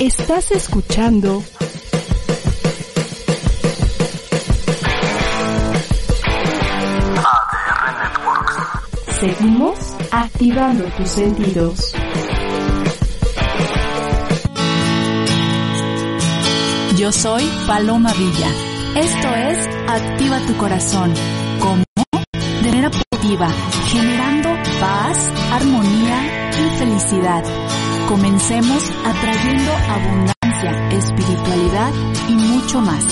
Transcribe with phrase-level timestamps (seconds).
[0.00, 1.42] Estás escuchando
[7.16, 8.56] ADR Networks.
[9.20, 9.78] Seguimos
[10.10, 11.94] activando tus sentidos.
[16.96, 18.50] Yo soy Paloma Villa.
[18.96, 21.14] Esto es Activa tu corazón.
[21.60, 21.93] ¿Cómo?
[23.86, 25.16] Generando paz,
[25.50, 27.42] armonía y felicidad.
[28.06, 31.90] Comencemos atrayendo abundancia, espiritualidad
[32.28, 33.02] y mucho más.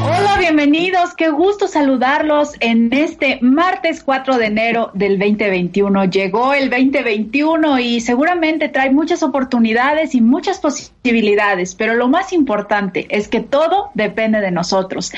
[0.00, 1.14] Hola, bienvenidos.
[1.14, 6.04] Qué gusto saludarlos en este martes 4 de enero del 2021.
[6.04, 13.06] Llegó el 2021 y seguramente trae muchas oportunidades y muchas posibilidades, pero lo más importante
[13.10, 15.12] es que todo depende de nosotros.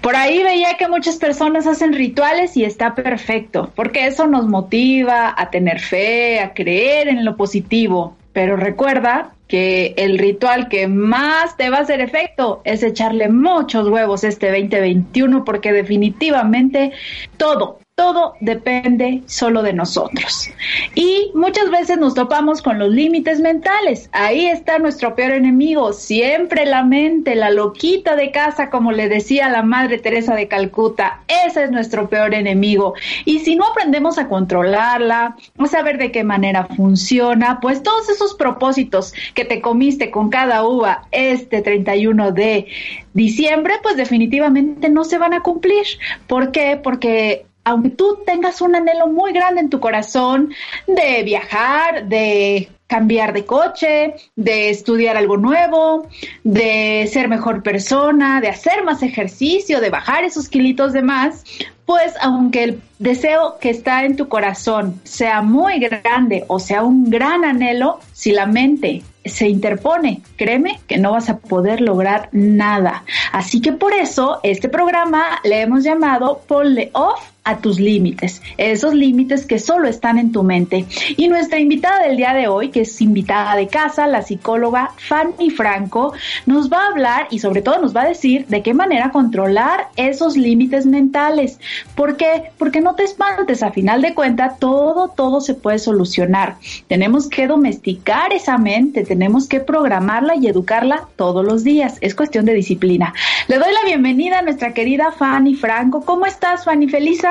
[0.00, 5.34] Por ahí veía que muchas personas hacen rituales y está perfecto, porque eso nos motiva
[5.36, 8.16] a tener fe, a creer en lo positivo.
[8.32, 13.86] Pero recuerda que el ritual que más te va a hacer efecto es echarle muchos
[13.86, 16.92] huevos este 2021 porque definitivamente
[17.36, 20.48] todo, todo depende solo de nosotros.
[20.94, 24.08] Y muchas veces nos topamos con los límites mentales.
[24.12, 29.50] Ahí está nuestro peor enemigo, siempre la mente, la loquita de casa, como le decía
[29.50, 31.20] la Madre Teresa de Calcuta.
[31.46, 32.94] Ese es nuestro peor enemigo.
[33.26, 38.34] Y si no aprendemos a controlarla, a saber de qué manera funciona, pues todos esos
[38.34, 42.68] propósitos que te comiste con cada uva este 31 de
[43.12, 45.84] diciembre, pues definitivamente no se van a cumplir.
[46.26, 46.80] ¿Por qué?
[46.82, 50.52] Porque aunque tú tengas un anhelo muy grande en tu corazón
[50.86, 56.06] de viajar, de cambiar de coche, de estudiar algo nuevo,
[56.44, 61.42] de ser mejor persona, de hacer más ejercicio, de bajar esos kilitos de más,
[61.86, 67.08] pues aunque el deseo que está en tu corazón sea muy grande o sea un
[67.08, 73.04] gran anhelo, si la mente se interpone, créeme que no vas a poder lograr nada.
[73.32, 78.94] Así que por eso este programa le hemos llamado Ponle Off a tus límites, esos
[78.94, 80.84] límites que solo están en tu mente.
[81.16, 85.50] Y nuestra invitada del día de hoy, que es invitada de casa, la psicóloga Fanny
[85.50, 86.12] Franco,
[86.46, 89.88] nos va a hablar y sobre todo nos va a decir de qué manera controlar
[89.96, 91.58] esos límites mentales.
[91.96, 92.50] ¿Por qué?
[92.58, 96.56] Porque no te espantes, a final de cuentas todo, todo se puede solucionar.
[96.86, 101.98] Tenemos que domesticar esa mente, tenemos que programarla y educarla todos los días.
[102.02, 103.14] Es cuestión de disciplina.
[103.48, 106.02] Le doy la bienvenida a nuestra querida Fanny Franco.
[106.04, 106.88] ¿Cómo estás, Fanny?
[106.88, 107.24] Feliz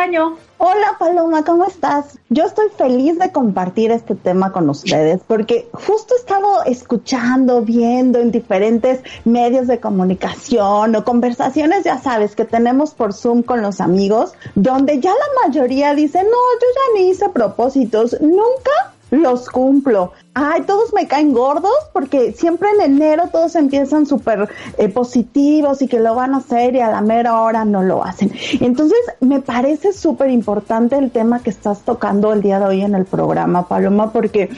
[0.58, 2.18] Hola Paloma, ¿cómo estás?
[2.30, 8.18] Yo estoy feliz de compartir este tema con ustedes porque justo he estado escuchando, viendo
[8.18, 13.80] en diferentes medios de comunicación o conversaciones, ya sabes, que tenemos por Zoom con los
[13.80, 18.72] amigos, donde ya la mayoría dice, no, yo ya ni hice propósitos, nunca
[19.12, 20.14] los cumplo.
[20.34, 25.88] Ay, todos me caen gordos porque siempre en enero todos empiezan súper eh, positivos y
[25.88, 28.32] que lo van a hacer y a la mera hora no lo hacen.
[28.60, 32.96] Entonces, me parece súper importante el tema que estás tocando el día de hoy en
[32.96, 34.50] el programa, Paloma, porque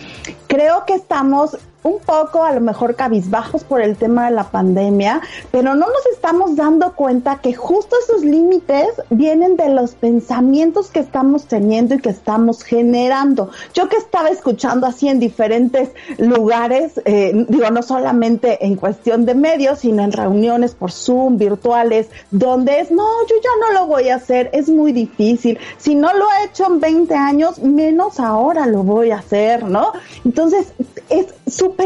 [0.47, 5.21] creo que estamos un poco a lo mejor cabizbajos por el tema de la pandemia,
[5.51, 10.99] pero no nos estamos dando cuenta que justo esos límites vienen de los pensamientos que
[10.99, 13.49] estamos teniendo y que estamos generando.
[13.73, 19.35] Yo que estaba escuchando así en diferentes lugares, eh, digo, no solamente en cuestión de
[19.35, 24.09] medios, sino en reuniones por Zoom, virtuales, donde es, no, yo ya no lo voy
[24.09, 25.59] a hacer, es muy difícil.
[25.77, 29.91] Si no lo he hecho en 20 años, menos ahora lo voy a hacer, ¿no?
[30.23, 30.73] Entonces,
[31.09, 31.33] es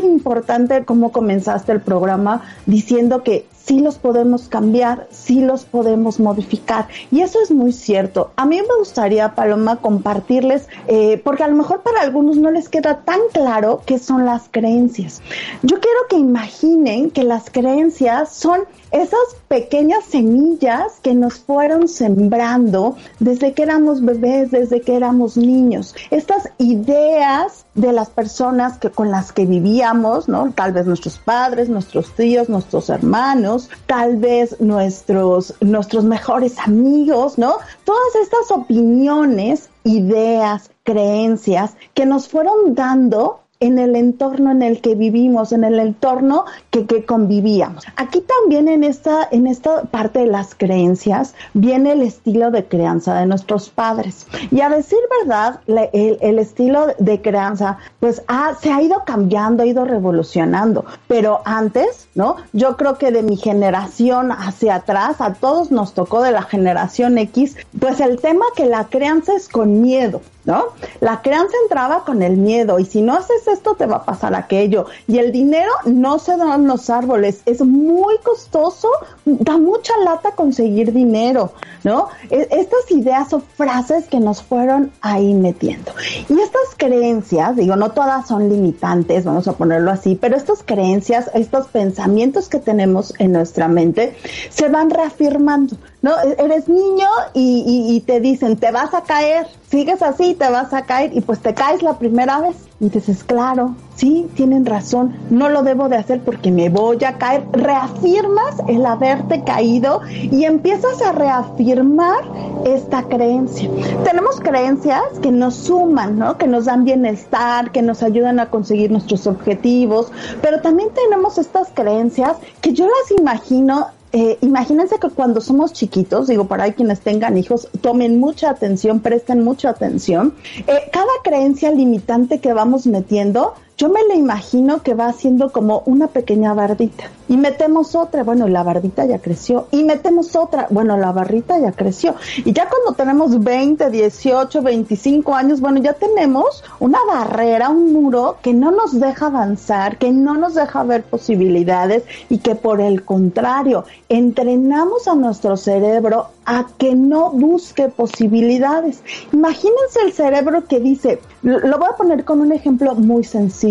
[0.04, 6.88] importante cómo comenzaste el programa diciendo que sí los podemos cambiar, sí los podemos modificar.
[7.12, 8.32] Y eso es muy cierto.
[8.38, 12.70] A mí me gustaría, Paloma, compartirles, eh, porque a lo mejor para algunos no les
[12.70, 15.22] queda tan claro qué son las creencias.
[15.64, 18.62] Yo quiero que imaginen que las creencias son
[18.92, 19.20] esas
[19.50, 25.94] pequeñas semillas que nos fueron sembrando desde que éramos bebés, desde que éramos niños.
[26.10, 30.52] Estas ideas de las personas que con las que vivíamos, ¿no?
[30.56, 37.58] Tal vez nuestros padres, nuestros tíos, nuestros hermanos, tal vez nuestros nuestros mejores amigos, ¿no?
[37.84, 44.96] Todas estas opiniones, ideas, creencias que nos fueron dando en el entorno en el que
[44.96, 47.86] vivimos, en el entorno que, que convivíamos.
[47.96, 53.16] Aquí también en esta, en esta parte de las creencias viene el estilo de crianza
[53.16, 54.28] de nuestros padres.
[54.52, 59.64] Y a decir verdad, el, el, estilo de crianza pues ha, se ha ido cambiando,
[59.64, 60.86] ha ido revolucionando.
[61.08, 62.36] Pero antes, ¿no?
[62.54, 67.18] Yo creo que de mi generación hacia atrás, a todos nos tocó de la generación
[67.18, 70.22] X, pues el tema que la crianza es con miedo.
[70.48, 70.68] ¿No?
[71.02, 74.34] La crianza entraba con el miedo y si no haces esto te va a pasar
[74.34, 74.86] aquello.
[75.08, 78.90] Y el dinero no se da en los árboles, es muy costoso,
[79.26, 81.52] da mucha lata conseguir dinero,
[81.84, 82.08] ¿no?
[82.30, 85.92] E, estas ideas o frases que nos fueron ahí metiendo.
[86.30, 91.30] Y estas creencias, digo, no todas son limitantes, vamos a ponerlo así, pero estas creencias,
[91.34, 94.16] estos pensamientos que tenemos en nuestra mente
[94.50, 95.76] se van reafirmando.
[96.08, 96.18] ¿No?
[96.22, 100.84] E-, eres niño y, te dicen, te vas a caer, sigues así, te vas a
[100.84, 102.56] caer y pues te caes la primera vez.
[102.80, 107.18] Y dices, claro, sí, tienen razón, no lo debo de hacer porque me voy a
[107.18, 107.44] caer.
[107.52, 112.24] Reafirmas el haberte caído y empiezas a reafirmar
[112.66, 113.70] esta creencia.
[114.04, 116.38] Tenemos creencias que nos suman, ¿no?
[116.38, 120.12] Que nos dan bienestar, que nos ayudan a conseguir nuestros objetivos,
[120.42, 123.88] pero también tenemos estas creencias que yo las imagino
[124.20, 129.44] eh, imagínense que cuando somos chiquitos, digo, para quienes tengan hijos, tomen mucha atención, presten
[129.44, 130.34] mucha atención.
[130.66, 135.84] Eh, cada creencia limitante que vamos metiendo yo me la imagino que va haciendo como
[135.86, 137.12] una pequeña bardita.
[137.30, 139.68] Y metemos otra, bueno, la bardita ya creció.
[139.70, 142.16] Y metemos otra, bueno, la barrita ya creció.
[142.38, 148.38] Y ya cuando tenemos 20, 18, 25 años, bueno, ya tenemos una barrera, un muro
[148.42, 153.04] que no nos deja avanzar, que no nos deja ver posibilidades y que por el
[153.04, 159.04] contrario, entrenamos a nuestro cerebro a que no busque posibilidades.
[159.34, 163.67] Imagínense el cerebro que dice, lo voy a poner con un ejemplo muy sencillo.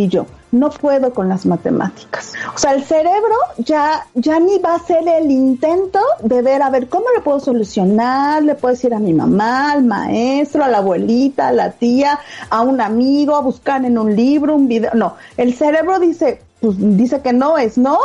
[0.53, 2.33] No puedo con las matemáticas.
[2.55, 6.71] O sea, el cerebro ya, ya ni va a hacer el intento de ver, a
[6.71, 8.43] ver, ¿cómo le puedo solucionar?
[8.43, 12.61] Le puedo decir a mi mamá, al maestro, a la abuelita, a la tía, a
[12.63, 14.93] un amigo, a buscar en un libro, un video.
[14.95, 17.99] No, el cerebro dice, pues dice que no es no,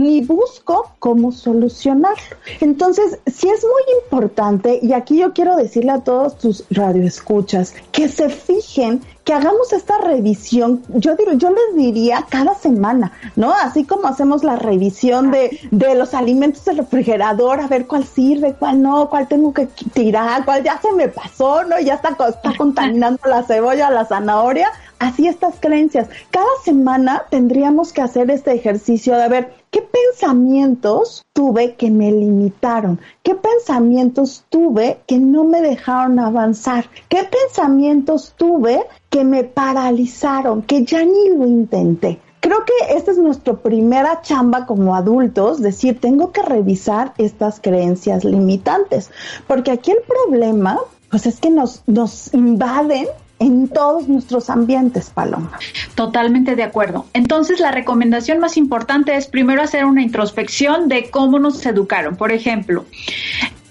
[0.00, 2.36] ni busco cómo solucionarlo.
[2.60, 8.08] Entonces, sí es muy importante, y aquí yo quiero decirle a todos tus radioescuchas, que
[8.08, 13.52] se fijen que hagamos esta revisión, yo digo, yo les diría cada semana, ¿no?
[13.52, 18.54] Así como hacemos la revisión de, de los alimentos del refrigerador, a ver cuál sirve,
[18.58, 21.78] cuál no, cuál tengo que tirar, cuál ya se me pasó, ¿no?
[21.78, 24.70] Ya está, está contaminando la cebolla, la zanahoria,
[25.00, 26.08] así estas creencias.
[26.30, 33.00] Cada semana tendríamos que hacer este ejercicio de ver qué pensamientos tuve que me limitaron,
[33.22, 40.84] qué pensamientos tuve que no me dejaron avanzar, qué pensamientos tuve que me paralizaron, que
[40.84, 42.20] ya ni lo intenté.
[42.40, 48.24] Creo que esta es nuestra primera chamba como adultos, decir, tengo que revisar estas creencias
[48.24, 49.10] limitantes,
[49.46, 50.78] porque aquí el problema,
[51.10, 53.06] pues es que nos, nos invaden
[53.40, 55.58] en todos nuestros ambientes, Paloma.
[55.94, 57.06] Totalmente de acuerdo.
[57.14, 62.16] Entonces, la recomendación más importante es primero hacer una introspección de cómo nos educaron.
[62.16, 62.84] Por ejemplo,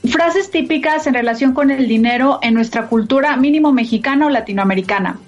[0.04, 5.19] frases típicas en relación con el dinero en nuestra cultura mínimo mexicana o latinoamericana.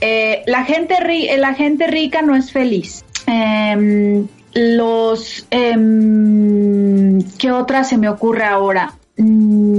[0.00, 0.94] Eh, la, gente
[1.36, 3.04] la gente rica no es feliz.
[3.26, 5.44] Em, los...
[5.50, 8.94] Em, ¿Qué otra se me ocurre ahora?
[9.16, 9.77] Mm,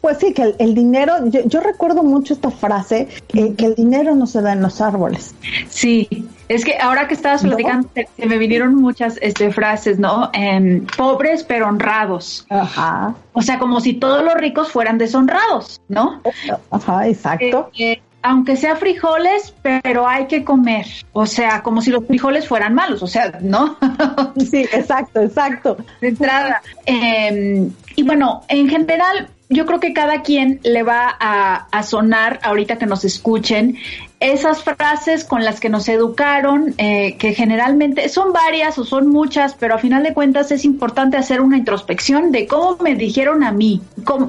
[0.00, 4.40] pues sí, que el, dinero, yo, recuerdo mucho esta frase, que el dinero no se
[4.42, 5.34] da en los árboles.
[5.68, 10.30] Sí, es que ahora que estabas platicando, se, me vinieron muchas este, frases, ¿no?
[10.32, 12.46] Em, pobres pero honrados.
[12.48, 13.14] Ajá.
[13.34, 16.22] O sea, como si todos los ricos fueran deshonrados, ¿no?
[16.70, 17.70] Ajá, exacto.
[17.76, 20.86] Eh, eh, aunque sea frijoles, pero hay que comer.
[21.12, 23.76] O sea, como si los frijoles fueran malos, o sea, ¿no?
[24.50, 25.76] sí, exacto, exacto.
[26.00, 26.62] De entrada.
[26.86, 32.76] Em, y bueno, en general, yo creo que cada quien le va a, sonar ahorita
[32.76, 33.76] que nos escuchen
[34.20, 39.54] esas frases con las que nos educaron, eh, que generalmente son varias o son muchas,
[39.54, 43.52] pero a final de cuentas es importante hacer una introspección de cómo me dijeron a
[43.52, 43.80] mí,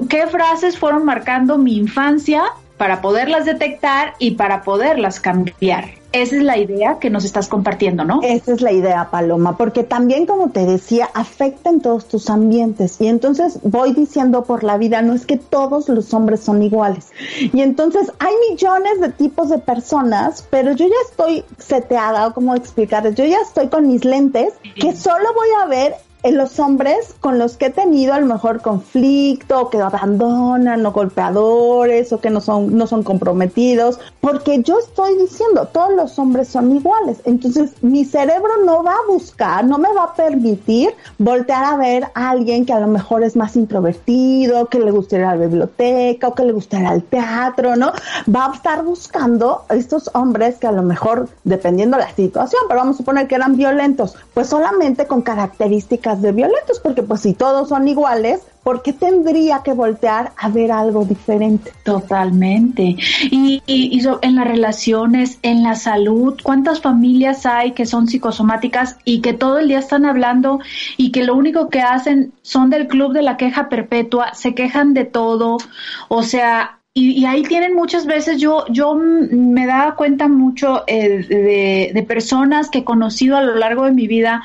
[0.08, 2.44] qué frases fueron marcando mi infancia
[2.80, 5.90] para poderlas detectar y para poderlas cambiar.
[6.12, 8.20] Esa es la idea que nos estás compartiendo, ¿no?
[8.22, 12.98] Esa es la idea, Paloma, porque también, como te decía, afecta en todos tus ambientes.
[12.98, 17.12] Y entonces voy diciendo por la vida, no es que todos los hombres son iguales.
[17.38, 22.54] Y entonces hay millones de tipos de personas, pero yo ya estoy seteada, o como
[22.54, 27.14] explicar, yo ya estoy con mis lentes, que solo voy a ver en los hombres
[27.20, 32.30] con los que he tenido a lo mejor conflicto, que abandonan, o golpeadores, o que
[32.30, 37.18] no son, no son comprometidos, porque yo estoy diciendo, todos los hombres son iguales.
[37.24, 42.04] Entonces, mi cerebro no va a buscar, no me va a permitir voltear a ver
[42.14, 45.46] a alguien que a lo mejor es más introvertido, que le gusta ir a la
[45.46, 47.92] biblioteca, o que le gusta ir al teatro, ¿no?
[48.34, 52.80] Va a estar buscando estos hombres que a lo mejor, dependiendo de la situación, pero
[52.80, 57.34] vamos a suponer que eran violentos, pues solamente con características de violentos, porque pues si
[57.34, 61.72] todos son iguales, ¿por qué tendría que voltear a ver algo diferente?
[61.84, 62.96] Totalmente.
[63.30, 69.20] Y, y, en las relaciones, en la salud, ¿cuántas familias hay que son psicosomáticas y
[69.20, 70.60] que todo el día están hablando
[70.96, 74.94] y que lo único que hacen son del club de la queja perpetua, se quejan
[74.94, 75.58] de todo?
[76.08, 81.92] O sea, y, ahí tienen muchas veces, yo, yo me daba cuenta mucho eh, de,
[81.94, 84.42] de, personas que he conocido a lo largo de mi vida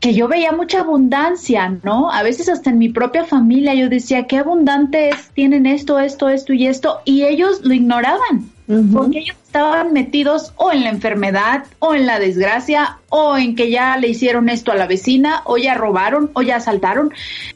[0.00, 2.10] que yo veía mucha abundancia, ¿no?
[2.10, 6.54] A veces hasta en mi propia familia yo decía, qué abundantes tienen esto, esto, esto
[6.54, 8.50] y esto, y ellos lo ignoraban,
[8.92, 13.68] porque ellos estaban metidos o en la enfermedad, o en la desgracia, o en que
[13.68, 17.12] ya le hicieron esto a la vecina, o ya robaron, o ya asaltaron.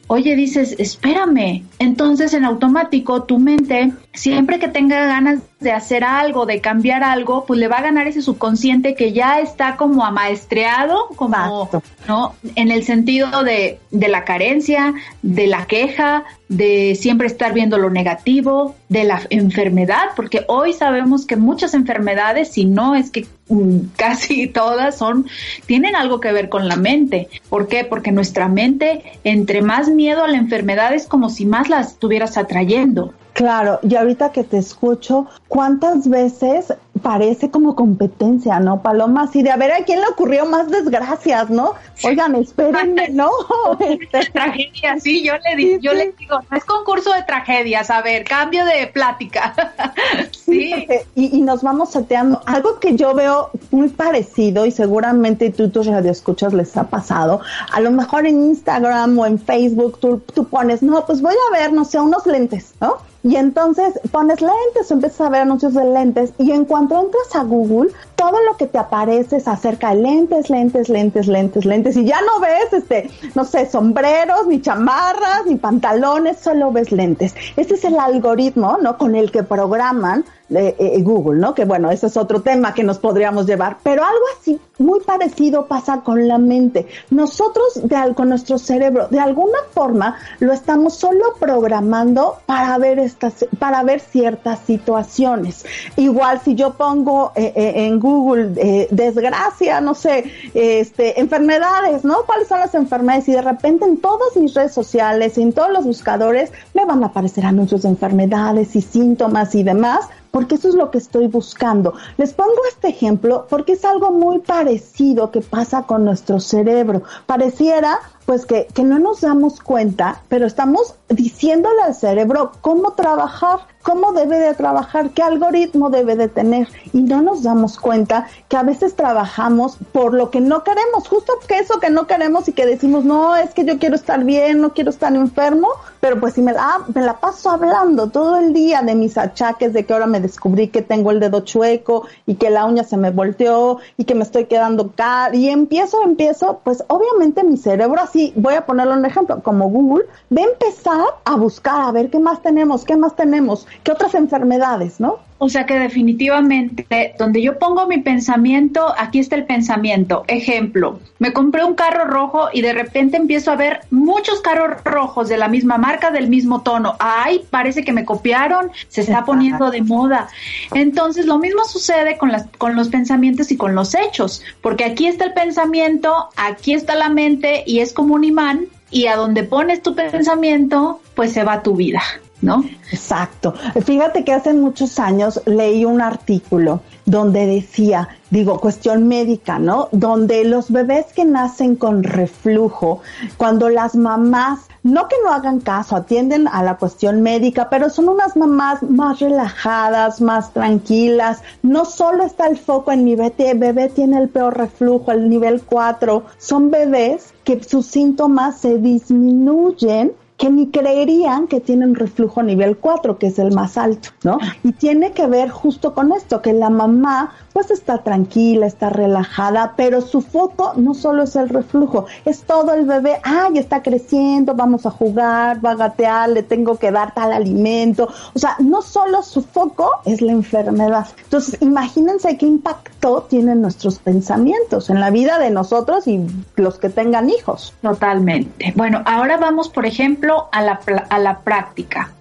[0.08, 1.62] Oye, dices, espérame.
[1.78, 7.44] Entonces, en automático, tu mente, siempre que tenga ganas de hacer algo, de cambiar algo,
[7.46, 11.70] pues le va a ganar ese subconsciente que ya está como amaestreado, como,
[12.08, 12.34] ¿no?
[12.56, 17.90] En el sentido de, de la carencia, de la queja, de siempre estar viendo lo
[17.90, 23.78] negativo, de la enfermedad, porque hoy sabemos que muchas enfermedades, si no es que mm,
[23.96, 25.26] casi todas son,
[25.66, 27.28] tienen algo que ver con la mente.
[27.48, 27.84] ¿Por qué?
[27.84, 32.38] Porque nuestra mente, entre más miedo a la enfermedad, es como si más la estuvieras
[32.38, 33.12] atrayendo.
[33.32, 36.72] Claro, y ahorita que te escucho, ¿cuántas veces
[37.04, 39.24] parece como competencia, ¿no, Paloma?
[39.24, 41.74] Así de a ver a quién le ocurrió más desgracias, ¿no?
[42.02, 43.30] Oigan, espérenme, ¿no?
[43.78, 44.30] Este...
[44.32, 48.24] Tragedia, sí, yo le, digo, yo le digo, no es concurso de tragedias, a ver,
[48.24, 49.54] cambio de plática.
[50.32, 50.86] sí.
[51.14, 52.40] y, y, nos vamos seteando.
[52.46, 57.80] Algo que yo veo muy parecido y seguramente tú, tus radioescuchas les ha pasado, a
[57.80, 61.72] lo mejor en Instagram o en Facebook tú, tú pones, no, pues voy a ver,
[61.72, 62.96] no sé, unos lentes, ¿no?
[63.24, 67.42] Y entonces pones lentes, empiezas a ver anuncios de lentes y en cuanto entras a
[67.42, 72.04] Google, todo lo que te aparece es acerca de lentes, lentes, lentes, lentes, lentes y
[72.04, 77.34] ya no ves, este, no sé, sombreros, ni chamarras, ni pantalones, solo ves lentes.
[77.56, 78.98] Este es el algoritmo, ¿no?
[78.98, 81.54] Con el que programan eh, eh, Google, ¿no?
[81.54, 85.66] Que bueno, ese es otro tema que nos podríamos llevar, pero algo así muy parecido
[85.66, 86.86] pasa con la mente.
[87.10, 87.80] Nosotros,
[88.14, 94.00] con nuestro cerebro, de alguna forma, lo estamos solo programando para ver estas, para ver
[94.00, 95.64] ciertas situaciones.
[95.96, 102.24] Igual si yo pongo eh, en Google desgracia, no sé, este, enfermedades, ¿no?
[102.26, 103.28] ¿Cuáles son las enfermedades?
[103.28, 107.06] Y de repente en todas mis redes sociales, en todos los buscadores, me van a
[107.06, 111.94] aparecer anuncios de enfermedades y síntomas y demás porque eso es lo que estoy buscando.
[112.16, 117.04] Les pongo este ejemplo porque es algo muy parecido que pasa con nuestro cerebro.
[117.24, 123.60] Pareciera pues que, que no nos damos cuenta, pero estamos diciéndole al cerebro cómo trabajar,
[123.82, 126.68] cómo debe de trabajar, qué algoritmo debe de tener.
[126.92, 131.34] Y no nos damos cuenta que a veces trabajamos por lo que no queremos, justo
[131.46, 134.60] que eso que no queremos y que decimos, no, es que yo quiero estar bien,
[134.60, 135.68] no quiero estar enfermo,
[136.00, 139.72] pero pues si me la, me la paso hablando todo el día de mis achaques,
[139.72, 142.96] de que ahora me descubrí que tengo el dedo chueco y que la uña se
[142.96, 148.00] me volteó y que me estoy quedando car y empiezo, empiezo, pues obviamente mi cerebro
[148.14, 150.06] así, voy a ponerlo un ejemplo, como Google,
[150.42, 155.00] a empezar a buscar, a ver qué más tenemos, qué más tenemos, qué otras enfermedades,
[155.00, 155.18] ¿no?
[155.38, 160.24] O sea que definitivamente, donde yo pongo mi pensamiento, aquí está el pensamiento.
[160.28, 165.28] Ejemplo, me compré un carro rojo y de repente empiezo a ver muchos carros rojos
[165.28, 166.96] de la misma marca, del mismo tono.
[167.00, 170.28] Ay, parece que me copiaron, se está poniendo de moda.
[170.72, 175.06] Entonces, lo mismo sucede con, las, con los pensamientos y con los hechos, porque aquí
[175.06, 179.42] está el pensamiento, aquí está la mente y es como un imán y a donde
[179.42, 182.00] pones tu pensamiento, pues se va tu vida.
[182.42, 182.64] ¿No?
[182.90, 183.54] Exacto.
[183.84, 189.88] Fíjate que hace muchos años leí un artículo donde decía, digo, cuestión médica, ¿no?
[189.92, 193.00] Donde los bebés que nacen con reflujo,
[193.36, 198.08] cuando las mamás, no que no hagan caso, atienden a la cuestión médica, pero son
[198.08, 203.88] unas mamás más relajadas, más tranquilas, no solo está el foco en mi bebé, bebé
[203.88, 210.50] tiene el peor reflujo, el nivel 4, son bebés que sus síntomas se disminuyen que
[210.50, 214.38] ni creerían que tienen reflujo nivel 4, que es el más alto, ¿no?
[214.64, 219.74] Y tiene que ver justo con esto, que la mamá pues está tranquila, está relajada,
[219.76, 224.54] pero su foco no solo es el reflujo, es todo el bebé, ay, está creciendo,
[224.54, 228.82] vamos a jugar, va a gatear, le tengo que dar tal alimento, o sea, no
[228.82, 231.06] solo su foco es la enfermedad.
[231.22, 236.26] Entonces, imagínense qué impacto tienen nuestros pensamientos en la vida de nosotros y
[236.56, 237.72] los que tengan hijos.
[237.82, 238.72] Totalmente.
[238.74, 242.12] Bueno, ahora vamos, por ejemplo, a la, a la práctica.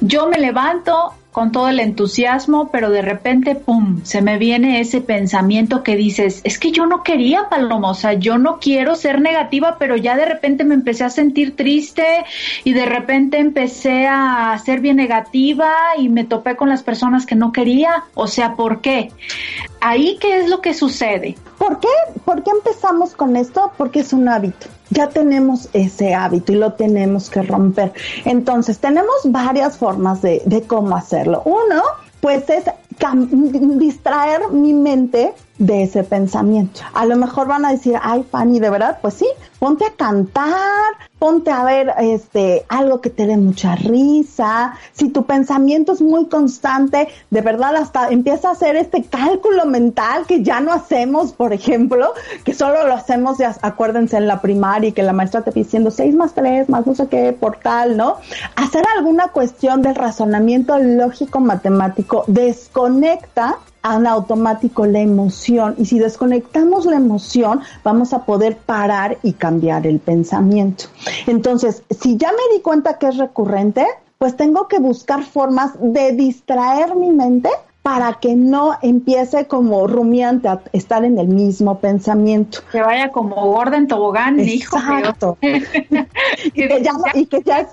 [0.00, 5.00] Yo me levanto con todo el entusiasmo, pero de repente, ¡pum!, se me viene ese
[5.00, 9.20] pensamiento que dices, es que yo no quería, Paloma, o sea, yo no quiero ser
[9.20, 12.24] negativa, pero ya de repente me empecé a sentir triste
[12.64, 17.36] y de repente empecé a ser bien negativa y me topé con las personas que
[17.36, 19.12] no quería, o sea, ¿por qué?
[19.80, 21.36] Ahí, ¿qué es lo que sucede?
[21.58, 21.88] ¿Por qué?
[22.24, 23.72] ¿Por qué empezamos con esto?
[23.76, 27.92] Porque es un hábito ya tenemos ese hábito y lo tenemos que romper.
[28.24, 31.42] Entonces, tenemos varias formas de, de cómo hacerlo.
[31.44, 31.82] Uno,
[32.20, 32.64] pues es
[33.78, 36.80] distraer mi mente de ese pensamiento.
[36.94, 39.26] A lo mejor van a decir, ay, Fanny, de verdad, pues sí,
[39.58, 44.74] ponte a cantar, ponte a ver este algo que te dé mucha risa.
[44.92, 50.24] Si tu pensamiento es muy constante, de verdad hasta empieza a hacer este cálculo mental
[50.26, 54.88] que ya no hacemos, por ejemplo, que solo lo hacemos, ya acuérdense en la primaria
[54.88, 57.98] y que la maestra te diciendo 6 más 3 más no sé qué, por tal,
[57.98, 58.16] ¿no?
[58.56, 66.84] Hacer alguna cuestión del razonamiento lógico matemático desconecta en automático la emoción y si desconectamos
[66.86, 70.84] la emoción vamos a poder parar y cambiar el pensamiento.
[71.26, 73.86] Entonces, si ya me di cuenta que es recurrente,
[74.18, 77.48] pues tengo que buscar formas de distraer mi mente
[77.82, 82.58] para que no empiece como rumiante a estar en el mismo pensamiento.
[82.70, 85.38] Que vaya como gorda en tobogán, Exacto.
[85.42, 85.60] y,
[86.52, 87.68] que ya, y que ya, es,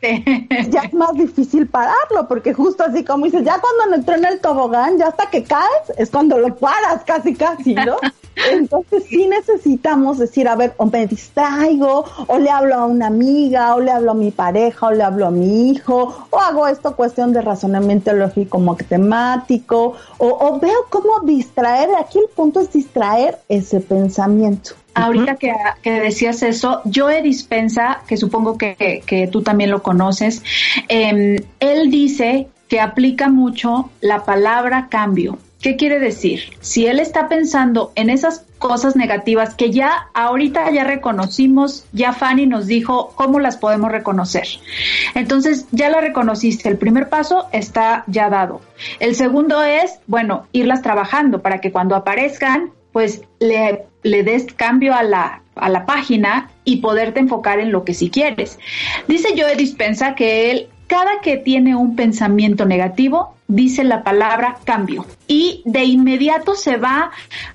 [0.70, 4.40] ya es más difícil pararlo, porque justo así como dices, ya cuando entró en el
[4.40, 7.96] tobogán, ya hasta que caes, es cuando lo paras casi casi, ¿no?
[8.52, 13.74] Entonces sí necesitamos decir, a ver, o me distraigo, o le hablo a una amiga,
[13.74, 16.96] o le hablo a mi pareja, o le hablo a mi hijo, o hago esto
[16.96, 23.38] cuestión de razonamiento lógico matemático, o, o veo cómo distraer, aquí el punto es distraer
[23.48, 24.72] ese pensamiento.
[24.94, 30.42] Ahorita que, que, decías eso, Joe Dispensa, que supongo que, que tú también lo conoces,
[30.88, 35.38] eh, él dice que aplica mucho la palabra cambio.
[35.66, 36.52] ¿Qué quiere decir?
[36.60, 42.46] Si él está pensando en esas cosas negativas que ya ahorita ya reconocimos, ya Fanny
[42.46, 44.46] nos dijo cómo las podemos reconocer.
[45.16, 48.60] Entonces ya la reconociste, el primer paso está ya dado.
[49.00, 55.02] El segundo es, bueno, irlas trabajando para que cuando aparezcan, pues le, des cambio a
[55.02, 58.60] la, a la página y poderte enfocar en lo que sí quieres.
[59.08, 65.06] Dice Joe Dispensa que él cada que tiene un pensamiento negativo, dice la palabra cambio
[65.26, 67.10] y de inmediato se va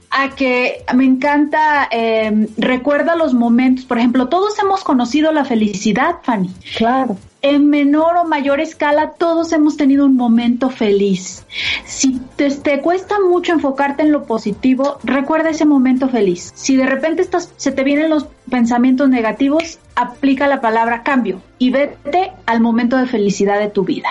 [0.09, 6.17] a que me encanta, eh, recuerda los momentos, por ejemplo, todos hemos conocido la felicidad,
[6.23, 6.49] Fanny.
[6.77, 11.45] Claro en menor o mayor escala, todos hemos tenido un momento feliz.
[11.85, 16.51] Si te, cuesta mucho enfocarte en lo positivo, recuerda ese momento feliz.
[16.55, 21.69] Si de repente estás, se te vienen los pensamientos negativos, aplica la palabra cambio y
[21.69, 24.09] vete al momento de felicidad de tu vida.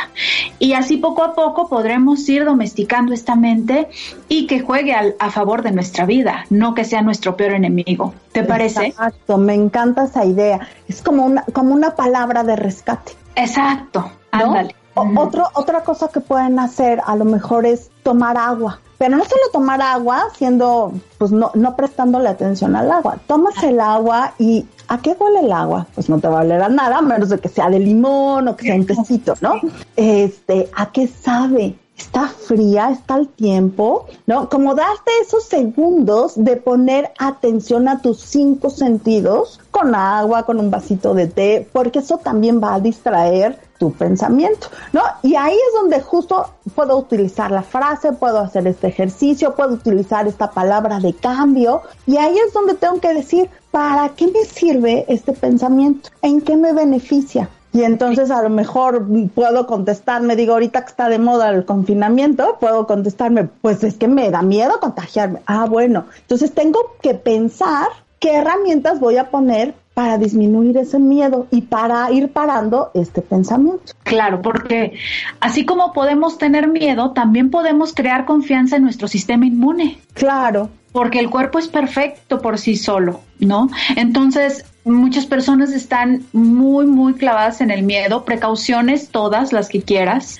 [0.58, 3.88] Y así poco a poco podremos ir domesticando esta mente
[4.28, 8.14] y que juegue a favor de nuestra vida, no que sea nuestro peor enemigo.
[8.32, 8.88] ¿Te parece?
[8.88, 10.68] Exacto, me encanta esa idea.
[10.88, 13.12] Es como una, como una palabra de rescate.
[13.34, 14.74] Exacto, ándale.
[14.94, 19.42] Otro, otra cosa que pueden hacer a lo mejor es tomar agua, pero no solo
[19.52, 23.18] tomar agua siendo, pues no, no prestándole atención al agua.
[23.26, 25.86] Tomas el agua y ¿a qué huele el agua?
[25.94, 28.48] Pues no te va a oler a nada, a menos de que sea de limón
[28.48, 29.54] o que sea un tecito, ¿no?
[29.96, 31.76] Este, ¿a qué sabe?
[32.00, 34.48] Está fría, está al tiempo, ¿no?
[34.48, 40.70] Como darte esos segundos de poner atención a tus cinco sentidos con agua, con un
[40.70, 45.02] vasito de té, porque eso también va a distraer tu pensamiento, ¿no?
[45.22, 50.26] Y ahí es donde justo puedo utilizar la frase, puedo hacer este ejercicio, puedo utilizar
[50.26, 55.04] esta palabra de cambio, y ahí es donde tengo que decir, ¿para qué me sirve
[55.08, 56.10] este pensamiento?
[56.22, 57.48] ¿En qué me beneficia?
[57.72, 62.56] Y entonces a lo mejor puedo contestarme, digo, ahorita que está de moda el confinamiento,
[62.60, 65.40] puedo contestarme, pues es que me da miedo contagiarme.
[65.46, 71.46] Ah, bueno, entonces tengo que pensar qué herramientas voy a poner para disminuir ese miedo
[71.50, 73.92] y para ir parando este pensamiento.
[74.02, 74.94] Claro, porque
[75.40, 79.98] así como podemos tener miedo, también podemos crear confianza en nuestro sistema inmune.
[80.14, 80.70] Claro.
[80.92, 83.70] Porque el cuerpo es perfecto por sí solo ¿no?
[83.96, 90.38] Entonces, muchas personas están muy, muy clavadas en el miedo, precauciones todas las que quieras,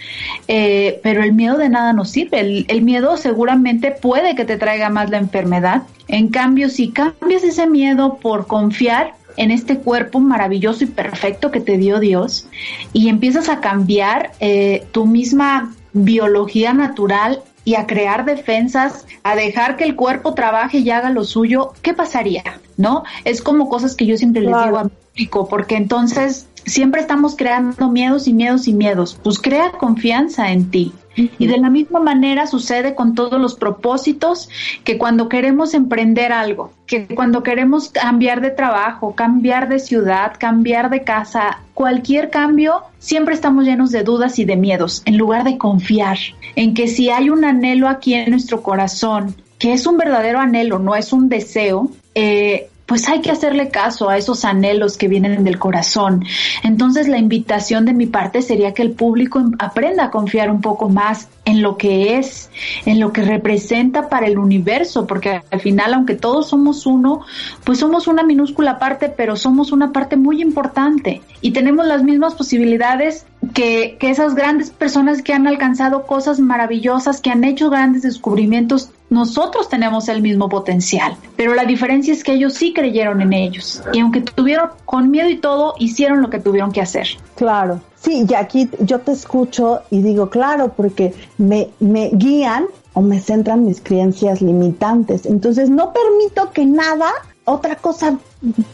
[0.49, 2.65] eh, pero el miedo de nada nos sirve.
[2.69, 5.83] El, miedo seguramente puede que te traiga más la enfermedad.
[6.09, 11.61] En cambio, si cambias ese miedo por confiar en este cuerpo maravilloso y perfecto que
[11.61, 12.49] te dio Dios
[12.93, 19.77] y empiezas a cambiar eh, tu misma biología natural y a crear defensas, a dejar
[19.77, 22.43] que el cuerpo trabaje y haga lo suyo, ¿qué pasaría?
[22.81, 23.05] ¿No?
[23.25, 27.37] Es como cosas que yo siempre les digo a mi público, porque entonces siempre estamos
[27.37, 29.19] creando miedos y miedos y miedos.
[29.23, 30.93] Pues crea confianza en ti.
[31.17, 34.49] Y de la misma manera sucede con todos los propósitos
[34.85, 40.89] que cuando queremos emprender algo, que cuando queremos cambiar de trabajo, cambiar de ciudad, cambiar
[40.89, 45.59] de casa, cualquier cambio, siempre estamos llenos de dudas y de miedos, en lugar de
[45.59, 46.17] confiar
[46.57, 50.81] en que si hay un anhelo aquí en nuestro corazón, que es un verdadero anhelo,
[50.81, 55.45] no es un deseo, eh, pues hay que hacerle caso a esos anhelos que vienen
[55.45, 56.25] del corazón.
[56.65, 60.89] Entonces la invitación de mi parte sería que el público aprenda a confiar un poco
[60.89, 62.51] más en lo que es,
[62.87, 67.21] en lo que representa para el universo, porque al final, aunque todos somos uno,
[67.63, 72.35] pues somos una minúscula parte, pero somos una parte muy importante y tenemos las mismas
[72.35, 78.91] posibilidades que esas grandes personas que han alcanzado cosas maravillosas, que han hecho grandes descubrimientos,
[79.11, 83.83] nosotros tenemos el mismo potencial, pero la diferencia es que ellos sí creyeron en ellos
[83.93, 87.09] y aunque tuvieron con miedo y todo, hicieron lo que tuvieron que hacer.
[87.35, 87.81] Claro.
[88.01, 93.21] Sí, y aquí yo te escucho y digo, claro, porque me, me guían o me
[93.21, 95.27] centran mis creencias limitantes.
[95.27, 97.11] Entonces no permito que nada,
[97.45, 98.19] otra cosa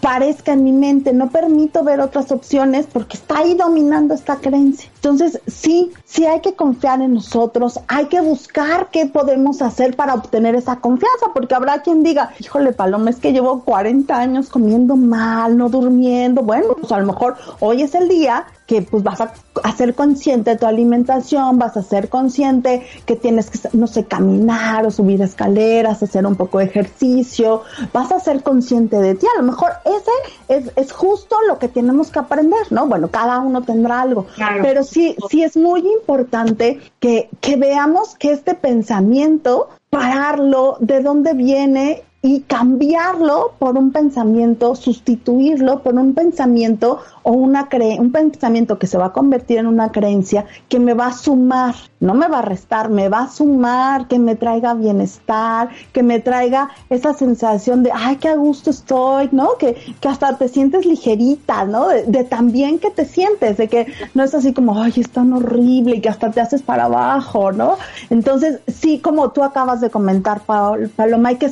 [0.00, 4.88] parezca en mi mente, no permito ver otras opciones porque está ahí dominando esta creencia.
[4.94, 10.14] Entonces, sí, sí hay que confiar en nosotros, hay que buscar qué podemos hacer para
[10.14, 14.96] obtener esa confianza, porque habrá quien diga, híjole, Paloma, es que llevo 40 años comiendo
[14.96, 16.42] mal, no durmiendo.
[16.42, 19.32] Bueno, pues a lo mejor hoy es el día que pues vas a,
[19.76, 24.86] ser consciente de tu alimentación, vas a ser consciente que tienes que, no sé, caminar
[24.86, 29.26] o subir escaleras, hacer un poco de ejercicio, vas a ser consciente de ti.
[29.26, 29.46] A lo
[29.84, 30.10] ese
[30.48, 32.86] es, es justo lo que tenemos que aprender, ¿no?
[32.86, 34.62] Bueno, cada uno tendrá algo, claro.
[34.62, 41.34] pero sí, sí es muy importante que, que veamos que este pensamiento, pararlo, de dónde
[41.34, 48.80] viene y cambiarlo por un pensamiento, sustituirlo por un pensamiento o una cre un pensamiento
[48.80, 52.26] que se va a convertir en una creencia que me va a sumar, no me
[52.26, 57.14] va a restar, me va a sumar, que me traiga bienestar, que me traiga esa
[57.14, 59.56] sensación de, ay, qué a gusto estoy, ¿no?
[59.56, 61.88] Que, que hasta te sientes ligerita, ¿no?
[61.88, 65.10] De, de tan bien que te sientes, de que no es así como, ay, es
[65.10, 67.76] tan horrible y que hasta te haces para abajo, ¿no?
[68.10, 71.48] Entonces, sí, como tú acabas de comentar, Paloma, hay que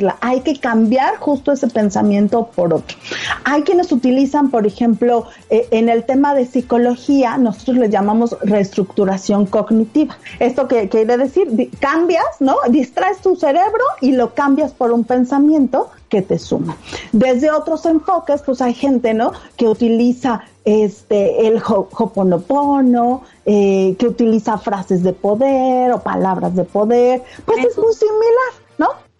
[0.00, 2.96] sustituirla, hay que cambiar justo ese pensamiento por otro.
[3.44, 9.46] Hay quienes utilizan, por ejemplo, eh, en el tema de psicología, nosotros le llamamos reestructuración
[9.46, 10.16] cognitiva.
[10.38, 11.70] ¿Esto que quiere decir?
[11.80, 12.56] Cambias, ¿no?
[12.68, 16.76] Distraes tu cerebro y lo cambias por un pensamiento que te suma.
[17.12, 19.32] Desde otros enfoques, pues hay gente, ¿no?
[19.56, 27.22] Que utiliza este, el hoponopono, eh, que utiliza frases de poder o palabras de poder,
[27.46, 28.59] pues es muy similar.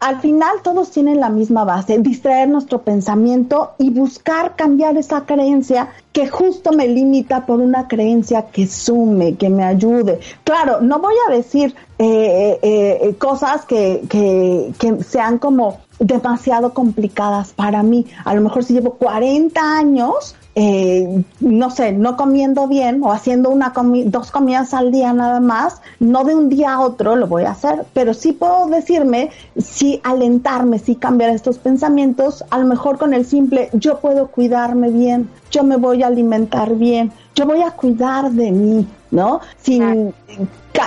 [0.00, 5.90] Al final todos tienen la misma base, distraer nuestro pensamiento y buscar cambiar esa creencia
[6.12, 10.18] que justo me limita por una creencia que sume, que me ayude.
[10.42, 17.52] Claro, no voy a decir eh, eh, cosas que, que, que sean como demasiado complicadas
[17.52, 18.06] para mí.
[18.24, 23.50] A lo mejor si llevo 40 años eh, no sé, no comiendo bien o haciendo
[23.50, 27.26] una comi dos comidas al día nada más, no de un día a otro lo
[27.28, 32.66] voy a hacer, pero sí puedo decirme, sí alentarme, sí cambiar estos pensamientos, a lo
[32.66, 37.46] mejor con el simple, yo puedo cuidarme bien, yo me voy a alimentar bien, yo
[37.46, 39.40] voy a cuidar de mí, ¿no?
[39.62, 40.12] Sin,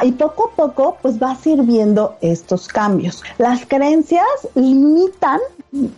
[0.01, 3.23] y poco a poco pues va sirviendo estos cambios.
[3.37, 5.39] Las creencias limitan,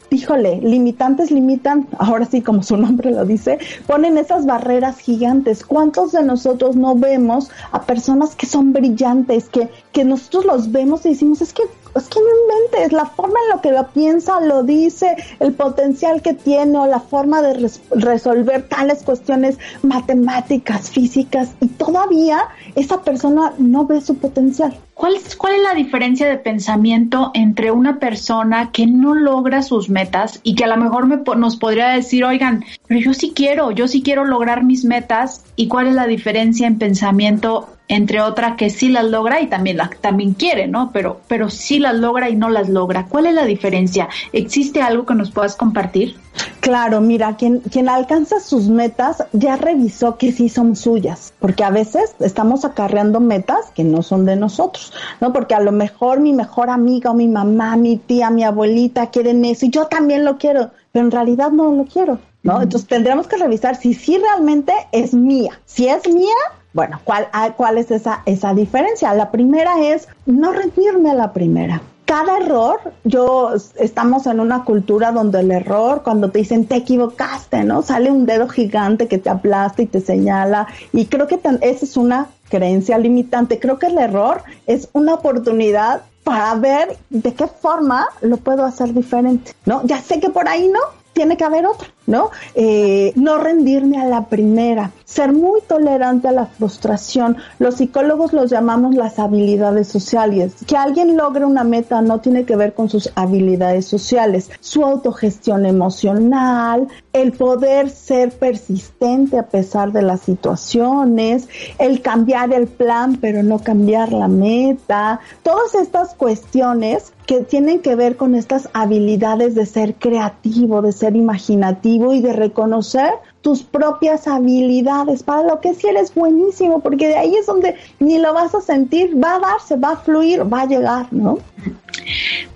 [0.10, 5.66] híjole, limitantes limitan, ahora sí como su nombre lo dice, ponen esas barreras gigantes.
[5.66, 11.06] ¿Cuántos de nosotros no vemos a personas que son brillantes, que, que nosotros los vemos
[11.06, 11.64] y decimos, es que
[11.96, 16.22] es que no inventes, la forma en la que lo piensa, lo dice, el potencial
[16.22, 23.02] que tiene o la forma de res resolver tales cuestiones matemáticas, físicas y todavía esa
[23.02, 24.78] persona no ve su potencial.
[24.94, 29.90] ¿Cuál es, ¿Cuál es la diferencia de pensamiento entre una persona que no logra sus
[29.90, 33.72] metas y que a lo mejor me, nos podría decir, oigan, pero yo sí quiero,
[33.72, 35.44] yo sí quiero lograr mis metas?
[35.58, 39.78] ¿Y cuál es la diferencia en pensamiento entre otra que sí las logra y también
[39.78, 40.92] la, también quiere, ¿no?
[40.92, 43.06] Pero, pero sí las logra y no las logra.
[43.06, 44.10] ¿Cuál es la diferencia?
[44.34, 46.16] ¿Existe algo que nos puedas compartir?
[46.60, 51.70] Claro, mira, quien, quien alcanza sus metas ya revisó que sí son suyas, porque a
[51.70, 55.32] veces estamos acarreando metas que no son de nosotros, ¿no?
[55.32, 59.46] Porque a lo mejor mi mejor amiga o mi mamá, mi tía, mi abuelita quieren
[59.46, 62.62] eso y yo también lo quiero, pero en realidad no lo quiero, ¿no?
[62.62, 65.60] Entonces tendremos que revisar si sí realmente es mía.
[65.66, 66.34] Si es mía,
[66.76, 69.14] bueno, ¿cuál, ah, ¿cuál es esa, esa diferencia?
[69.14, 71.82] La primera es no rendirme a la primera.
[72.04, 77.64] Cada error, yo estamos en una cultura donde el error, cuando te dicen te equivocaste,
[77.64, 77.82] ¿no?
[77.82, 80.68] Sale un dedo gigante que te aplasta y te señala.
[80.92, 83.58] Y creo que esa es una creencia limitante.
[83.58, 88.94] Creo que el error es una oportunidad para ver de qué forma lo puedo hacer
[88.94, 89.82] diferente, ¿no?
[89.86, 90.82] Ya sé que por ahí no,
[91.14, 92.32] tiene que haber otra, ¿no?
[92.54, 97.38] Eh, no rendirme a la primera, ser muy tolerante a la frustración.
[97.60, 100.54] Los psicólogos los llamamos las habilidades sociales.
[100.68, 105.66] Que alguien logre una meta no tiene que ver con sus habilidades sociales, su autogestión
[105.66, 111.48] emocional, el poder ser persistente a pesar de las situaciones,
[111.80, 117.96] el cambiar el plan pero no cambiar la meta, todas estas cuestiones que tienen que
[117.96, 124.28] ver con estas habilidades de ser creativo, de ser imaginativo y de reconocer tus propias
[124.28, 128.56] habilidades, para lo que si eres buenísimo, porque de ahí es donde ni lo vas
[128.56, 131.38] a sentir, va a darse, va a fluir, va a llegar, ¿no?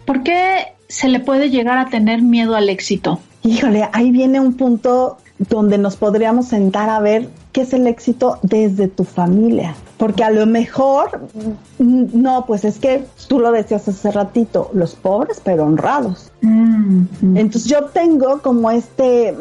[0.05, 3.19] ¿Por qué se le puede llegar a tener miedo al éxito?
[3.43, 8.37] Híjole, ahí viene un punto donde nos podríamos sentar a ver qué es el éxito
[8.41, 9.73] desde tu familia.
[9.97, 11.21] Porque a lo mejor,
[11.79, 16.31] mm, no, pues es que tú lo decías hace ratito, los pobres pero honrados.
[16.41, 17.37] Mm, mm.
[17.37, 19.35] Entonces yo tengo como este,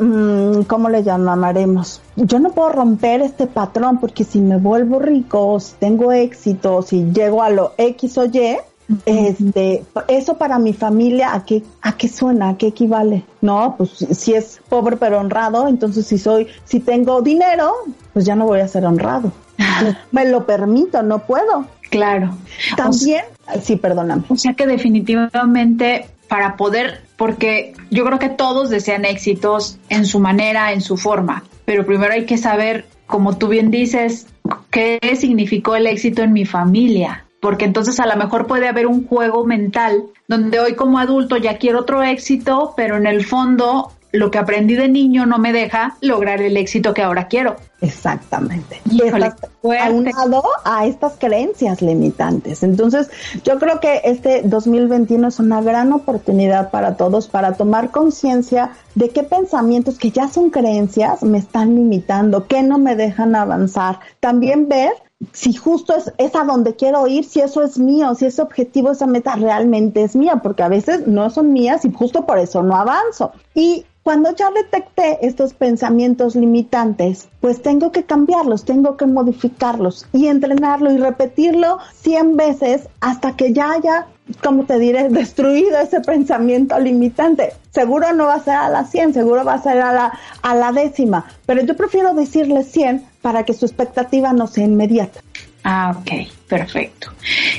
[0.66, 2.00] ¿cómo le llamaremos?
[2.16, 7.10] Yo no puedo romper este patrón porque si me vuelvo rico, si tengo éxito, si
[7.12, 8.58] llego a lo X o Y,
[9.04, 12.50] este, eso para mi familia, ¿a qué, ¿a qué suena?
[12.50, 13.24] ¿A qué equivale?
[13.40, 17.72] No, pues si es pobre pero honrado, entonces si soy, si tengo dinero,
[18.12, 19.32] pues ya no voy a ser honrado.
[20.12, 21.66] Me lo permito, no puedo.
[21.90, 22.36] Claro.
[22.76, 23.24] También,
[23.62, 24.24] sí, perdóname.
[24.28, 30.20] O sea que definitivamente para poder, porque yo creo que todos desean éxitos en su
[30.20, 34.26] manera, en su forma, pero primero hay que saber, como tú bien dices,
[34.70, 39.06] qué significó el éxito en mi familia, porque entonces a lo mejor puede haber un
[39.06, 44.30] juego mental donde hoy como adulto ya quiero otro éxito, pero en el fondo lo
[44.30, 47.56] que aprendí de niño no me deja lograr el éxito que ahora quiero.
[47.80, 48.80] Exactamente.
[48.90, 52.62] Y estás aunado a estas creencias limitantes.
[52.62, 53.10] Entonces,
[53.44, 59.10] yo creo que este 2021 es una gran oportunidad para todos para tomar conciencia de
[59.10, 64.00] qué pensamientos que ya son creencias me están limitando, que no me dejan avanzar.
[64.20, 64.92] También ver
[65.32, 68.92] si justo es, es, a donde quiero ir, si eso es mío, si ese objetivo,
[68.92, 72.62] esa meta realmente es mía, porque a veces no son mías y justo por eso
[72.62, 73.32] no avanzo.
[73.54, 80.28] Y cuando ya detecté estos pensamientos limitantes, pues tengo que cambiarlos, tengo que modificarlos y
[80.28, 84.06] entrenarlo y repetirlo 100 veces hasta que ya haya,
[84.42, 87.52] como te diré, destruido ese pensamiento limitante.
[87.70, 90.54] Seguro no va a ser a la 100, seguro va a ser a la, a
[90.54, 95.20] la décima, pero yo prefiero decirle 100 para que su expectativa no sea inmediata.
[95.64, 97.12] Ah, ok, perfecto.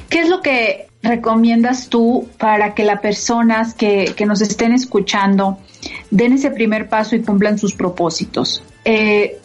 [0.10, 5.60] ¿Qué es lo que recomiendas tú para que las personas que, que nos estén escuchando
[6.10, 8.64] den ese primer paso y cumplan sus propósitos.
[8.84, 9.38] Eh,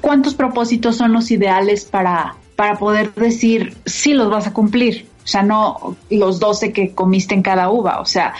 [0.00, 5.06] ¿Cuántos propósitos son los ideales para, para poder decir si los vas a cumplir?
[5.26, 7.98] O sea, no los 12 que comiste en cada uva.
[8.00, 8.34] O sea,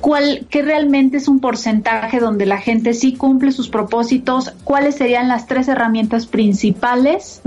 [0.00, 4.54] ¿cuál, ¿qué realmente es un porcentaje donde la gente sí cumple sus propósitos?
[4.64, 7.42] ¿Cuáles serían las tres herramientas principales?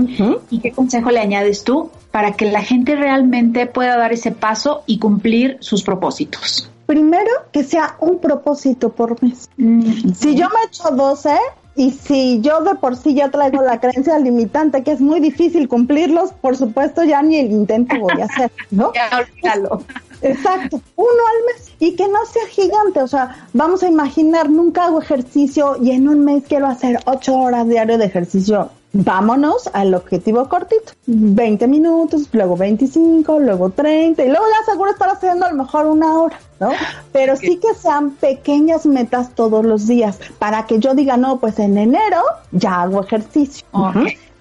[0.50, 4.84] ¿Y qué consejo le añades tú para que la gente realmente pueda dar ese paso
[4.86, 6.70] y cumplir sus propósitos?
[6.86, 9.48] primero que sea un propósito por mes.
[9.56, 11.30] Mm, si yo me echo 12
[11.76, 15.68] y si yo de por sí ya traigo la creencia limitante que es muy difícil
[15.68, 18.92] cumplirlos, por supuesto ya ni el intento voy a hacer, ¿no?
[18.94, 19.82] Ya olvídalo.
[20.22, 24.84] Exacto, uno al mes y que no sea gigante, o sea, vamos a imaginar, nunca
[24.84, 29.94] hago ejercicio y en un mes quiero hacer ocho horas diario de ejercicio vámonos al
[29.94, 30.92] objetivo cortito.
[31.06, 35.86] 20 minutos, luego 25, luego 30 y luego ya seguro estar haciendo a lo mejor
[35.86, 36.70] una hora, ¿no?
[37.12, 41.58] Pero sí que sean pequeñas metas todos los días para que yo diga, no, pues
[41.58, 42.22] en enero
[42.52, 43.66] ya hago ejercicio.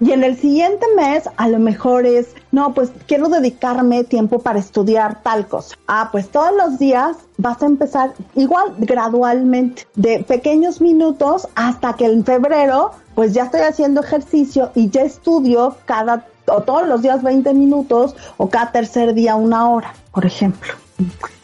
[0.01, 4.59] Y en el siguiente mes a lo mejor es, no, pues quiero dedicarme tiempo para
[4.59, 5.75] estudiar tal cosa.
[5.88, 12.05] Ah, pues todos los días vas a empezar igual gradualmente, de pequeños minutos hasta que
[12.05, 17.21] en febrero pues ya estoy haciendo ejercicio y ya estudio cada o todos los días
[17.21, 20.73] 20 minutos o cada tercer día una hora, por ejemplo.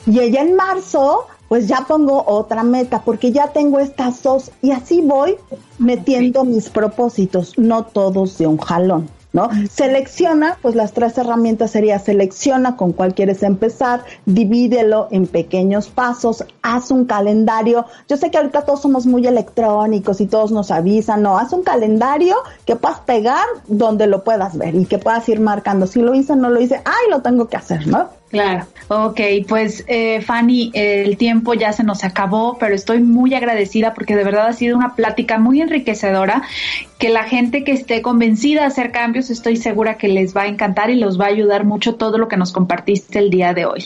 [0.06, 4.72] Y ella en marzo, pues ya pongo otra meta porque ya tengo estas dos y
[4.72, 5.38] así voy
[5.78, 9.10] metiendo mis propósitos, no todos de un jalón.
[9.36, 9.50] ¿no?
[9.70, 16.46] Selecciona, pues las tres herramientas sería selecciona con cuál quieres empezar, divídelo en pequeños pasos,
[16.62, 17.86] haz un calendario.
[18.08, 21.64] Yo sé que ahorita todos somos muy electrónicos y todos nos avisan, no, haz un
[21.64, 25.86] calendario que puedas pegar donde lo puedas ver y que puedas ir marcando.
[25.86, 28.08] Si lo hice, no lo hice, ay, lo tengo que hacer, ¿no?
[28.36, 33.94] Claro, ok, pues eh, Fanny, el tiempo ya se nos acabó, pero estoy muy agradecida
[33.94, 36.44] porque de verdad ha sido una plática muy enriquecedora,
[36.98, 40.48] que la gente que esté convencida de hacer cambios, estoy segura que les va a
[40.48, 43.66] encantar y los va a ayudar mucho todo lo que nos compartiste el día de
[43.66, 43.86] hoy.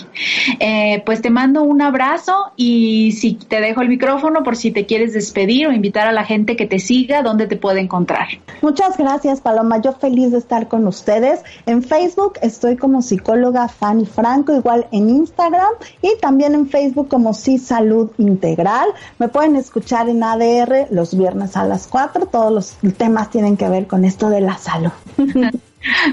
[0.59, 4.85] Eh, pues te mando un abrazo y si te dejo el micrófono por si te
[4.85, 8.27] quieres despedir o invitar a la gente que te siga, ¿dónde te puede encontrar?
[8.61, 9.81] Muchas gracias, Paloma.
[9.81, 11.41] Yo feliz de estar con ustedes.
[11.65, 14.05] En Facebook estoy como psicóloga Fanny
[14.47, 18.89] Igual en Instagram y también en Facebook como Sí Salud Integral.
[19.17, 22.27] Me pueden escuchar en ADR los viernes a las 4.
[22.27, 24.91] Todos los temas tienen que ver con esto de la salud.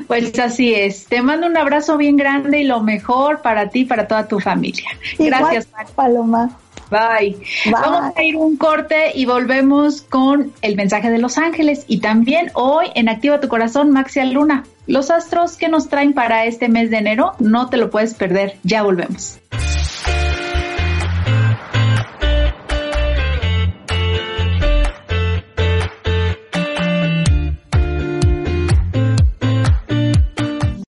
[0.06, 1.06] Pues así es.
[1.06, 4.38] Te mando un abrazo bien grande y lo mejor para ti y para toda tu
[4.38, 4.88] familia.
[5.18, 6.56] Gracias, Paloma.
[6.90, 7.36] Bye.
[7.70, 12.50] Vamos a ir un corte y volvemos con el mensaje de los ángeles y también
[12.54, 14.64] hoy en Activa tu Corazón, Maxia Luna.
[14.86, 18.56] Los astros que nos traen para este mes de enero, no te lo puedes perder.
[18.62, 19.40] Ya volvemos.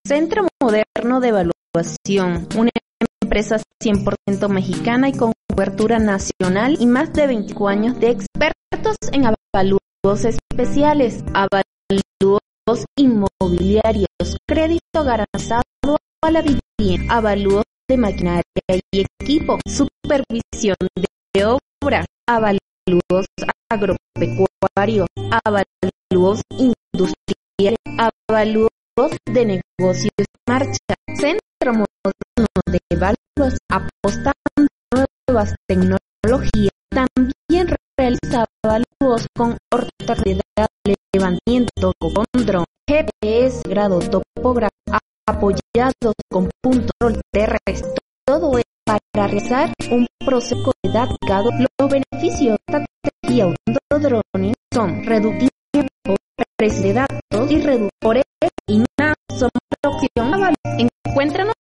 [0.07, 2.71] Centro Moderno de Evaluación, una
[3.21, 9.25] empresa 100% mexicana y con cobertura nacional y más de 25 años de expertos en
[9.27, 14.07] avalúos especiales, avalúos inmobiliarios,
[14.47, 15.65] crédito garantizado
[16.23, 18.45] a la vivienda, avalúos de maquinaria
[18.93, 20.77] y equipo, supervisión
[21.35, 23.27] de obras, avalúos
[23.69, 25.09] agropecuarios,
[25.45, 27.81] avalúos industriales,
[28.29, 28.71] avalúos
[29.27, 33.19] de negocios en marcha, centro moderno de evaluación
[33.69, 34.38] apostando
[35.39, 40.67] nuevas tecnologías, también realiza evaluos con ortoridad
[41.15, 44.99] levantamiento con dron, GPS, grado topográfico,
[45.29, 46.93] apoyados con punto
[47.33, 48.01] terrestre.
[48.27, 51.51] Todo es para realizar un proceso dedicado.
[51.53, 52.87] Los beneficios de esta
[53.23, 53.55] tecnología
[53.89, 56.17] drones son reducir tiempo,
[56.59, 58.23] de datos y reducir
[58.67, 59.51] y una opción.
[61.07, 61.55] Encuéntranos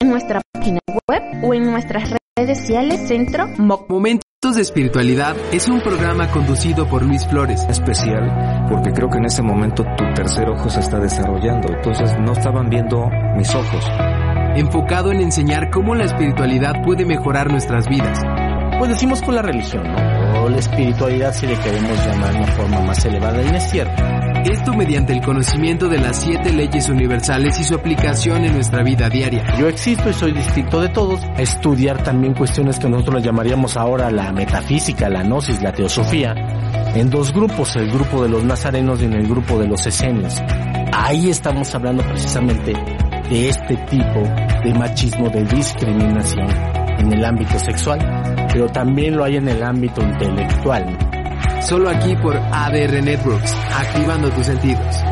[0.00, 3.88] en nuestra página web o en nuestras redes sociales Centro MOC.
[3.88, 7.64] Momentos de Espiritualidad es un programa conducido por Luis Flores.
[7.70, 12.32] Especial porque creo que en ese momento tu tercer ojo se está desarrollando, entonces no
[12.32, 13.86] estaban viendo mis ojos.
[14.54, 18.20] Enfocado en enseñar cómo la espiritualidad puede mejorar nuestras vidas.
[18.78, 20.42] Pues decimos con la religión, ¿no?
[20.42, 24.02] O la espiritualidad si le queremos llamar de una forma más elevada, y es cierto.
[24.46, 29.08] Esto mediante el conocimiento de las siete leyes universales y su aplicación en nuestra vida
[29.08, 29.42] diaria.
[29.58, 31.20] Yo existo y soy distinto de todos.
[31.36, 36.32] Estudiar también cuestiones que nosotros llamaríamos ahora la metafísica, la gnosis, la teosofía,
[36.94, 40.40] en dos grupos, el grupo de los nazarenos y en el grupo de los esenios.
[40.92, 42.72] Ahí estamos hablando precisamente
[43.28, 44.20] de este tipo
[44.62, 46.48] de machismo, de discriminación
[46.98, 47.98] en el ámbito sexual,
[48.52, 51.15] pero también lo hay en el ámbito intelectual.
[51.62, 55.04] Solo aquí por ADR Networks, activando tus sentidos.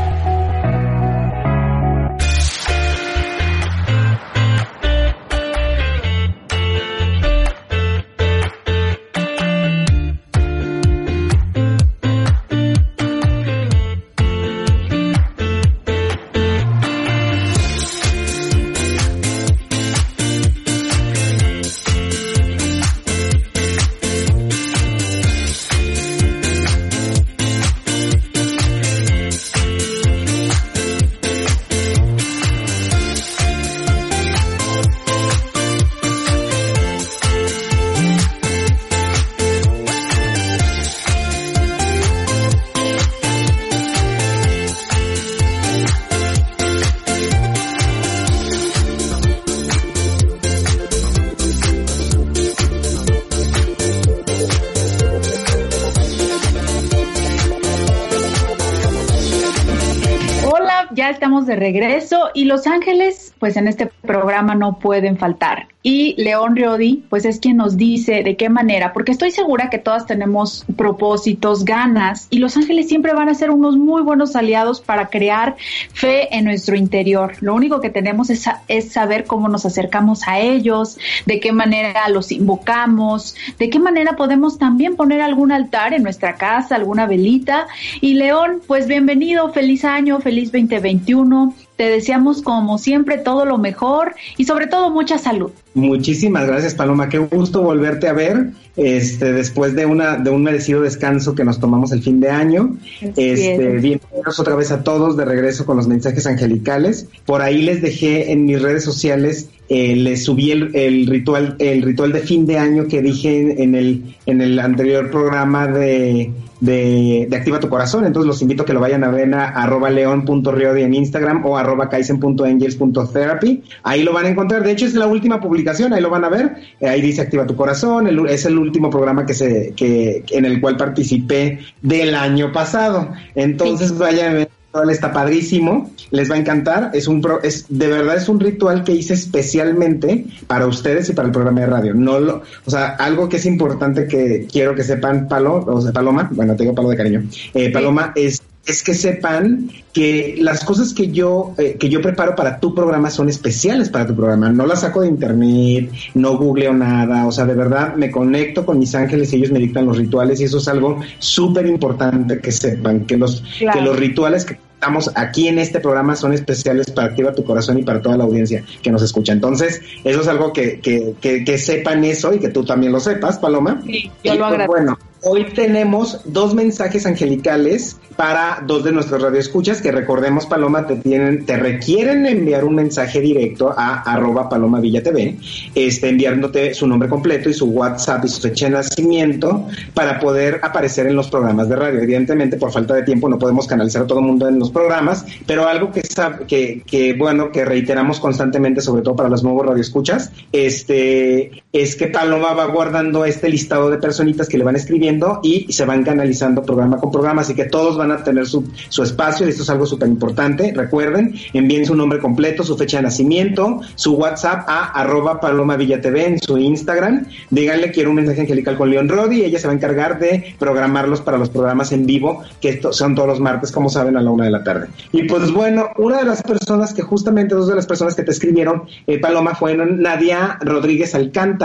[61.65, 62.31] Regreso.
[62.35, 65.67] Y Los Ángeles pues en este programa no pueden faltar.
[65.87, 69.77] Y León Riodi, pues es quien nos dice de qué manera, porque estoy segura que
[69.77, 74.81] todas tenemos propósitos, ganas, y los ángeles siempre van a ser unos muy buenos aliados
[74.81, 75.57] para crear
[75.93, 77.35] fe en nuestro interior.
[77.43, 80.97] Lo único que tenemos es, es saber cómo nos acercamos a ellos,
[81.27, 86.37] de qué manera los invocamos, de qué manera podemos también poner algún altar en nuestra
[86.37, 87.67] casa, alguna velita.
[88.01, 91.55] Y León, pues bienvenido, feliz año, feliz 2021.
[91.77, 95.51] Te deseamos como siempre todo lo mejor y sobre todo mucha salud.
[95.75, 100.83] Muchísimas gracias Paloma, qué gusto volverte a ver este después de una de un merecido
[100.83, 102.77] descanso que nos tomamos el fin de año.
[103.01, 107.09] este, bienvenidos otra vez a todos de regreso con los mensajes angelicales.
[107.27, 112.13] Por ahí les dejé en mis redes sociales eh, les subí el, ritual el ritual
[112.13, 116.31] de fin de año que dije en el en el anterior programa de
[116.65, 118.05] de, Activa tu Corazón.
[118.05, 121.57] Entonces los invito a que lo vayan a ver a arroba león.riodi en Instagram o
[121.57, 123.63] arroba kaisen.angels.therapy.
[123.83, 124.63] Ahí lo van a encontrar.
[124.63, 126.57] De hecho, es la última publicación, ahí lo van a ver.
[126.81, 128.09] Eh, ahí dice Activa tu Corazón.
[128.29, 133.11] es el último programa que se, que, en el cual participé del año pasado.
[133.35, 134.49] Entonces vayan a ver
[134.91, 136.91] está padrísimo, les va a encantar.
[136.95, 141.29] Es un es de verdad es un ritual que hice especialmente para ustedes y para
[141.29, 141.95] el programa de radio.
[141.95, 145.93] No lo, o sea, algo que es importante que quiero que sepan, Palo, o sea,
[145.93, 147.25] Paloma, bueno, tengo Palo de cariño.
[147.55, 152.35] Eh, Paloma es es que sepan que las cosas que yo eh, que yo preparo
[152.35, 154.51] para tu programa son especiales para tu programa.
[154.51, 158.79] No las saco de internet, no googleo nada, o sea, de verdad me conecto con
[158.79, 162.53] mis ángeles y ellos me dictan los rituales y eso es algo súper importante que
[162.53, 163.43] sepan que los
[163.73, 167.79] que los rituales que estamos aquí en este programa son especiales para Activa tu Corazón
[167.79, 169.33] y para toda la audiencia que nos escucha.
[169.33, 173.39] Entonces, eso es algo que, que, que, sepan eso y que tú también lo sepas,
[173.39, 173.81] Paloma.
[173.87, 174.73] Sí, yo lo pues, agradezco.
[174.73, 180.97] Bueno, hoy tenemos dos mensajes angelicales para dos de nuestros radioescuchas que recordemos Paloma te
[180.97, 185.37] tienen te requieren enviar un mensaje directo a arroba Paloma Villa TV
[185.75, 190.61] este, enviándote su nombre completo y su WhatsApp y su fecha de nacimiento para poder
[190.63, 192.01] aparecer en los programas de radio.
[192.01, 195.25] Evidentemente por falta de tiempo no podemos canalizar a todo el mundo en los programas
[195.47, 196.03] pero algo que,
[196.47, 202.07] que, que bueno que reiteramos constantemente sobre todo para los nuevos radioescuchas este es que
[202.07, 206.63] Paloma va guardando este listado de personitas que le van escribiendo y se van canalizando
[206.63, 209.71] programa con programa así que todos van a tener su, su espacio y esto es
[209.71, 210.73] algo súper importante.
[210.73, 216.01] Recuerden, envíen su nombre completo, su fecha de nacimiento, su WhatsApp a arroba Paloma Villa
[216.01, 217.27] TV en su Instagram.
[217.51, 221.23] Díganle quiero un mensaje angelical con León Rodi ella se va a encargar de programarlos
[221.23, 224.45] para los programas en vivo, que son todos los martes, como saben, a la una
[224.45, 224.87] de la tarde.
[225.11, 228.31] Y pues bueno, una de las personas que justamente, dos de las personas que te
[228.31, 231.64] escribieron, eh, Paloma, fueron Nadia Rodríguez Alcántara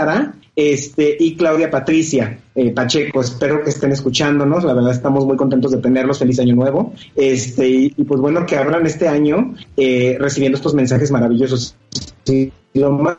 [0.56, 3.20] este, y Claudia Patricia eh, Pacheco.
[3.20, 4.64] Espero que estén escuchándonos.
[4.64, 6.18] La verdad estamos muy contentos de tenerlos.
[6.18, 6.92] Feliz año nuevo.
[7.14, 11.76] Este, y, pues bueno, que abran este año eh, recibiendo estos mensajes maravillosos.
[12.24, 13.16] Sí, lo más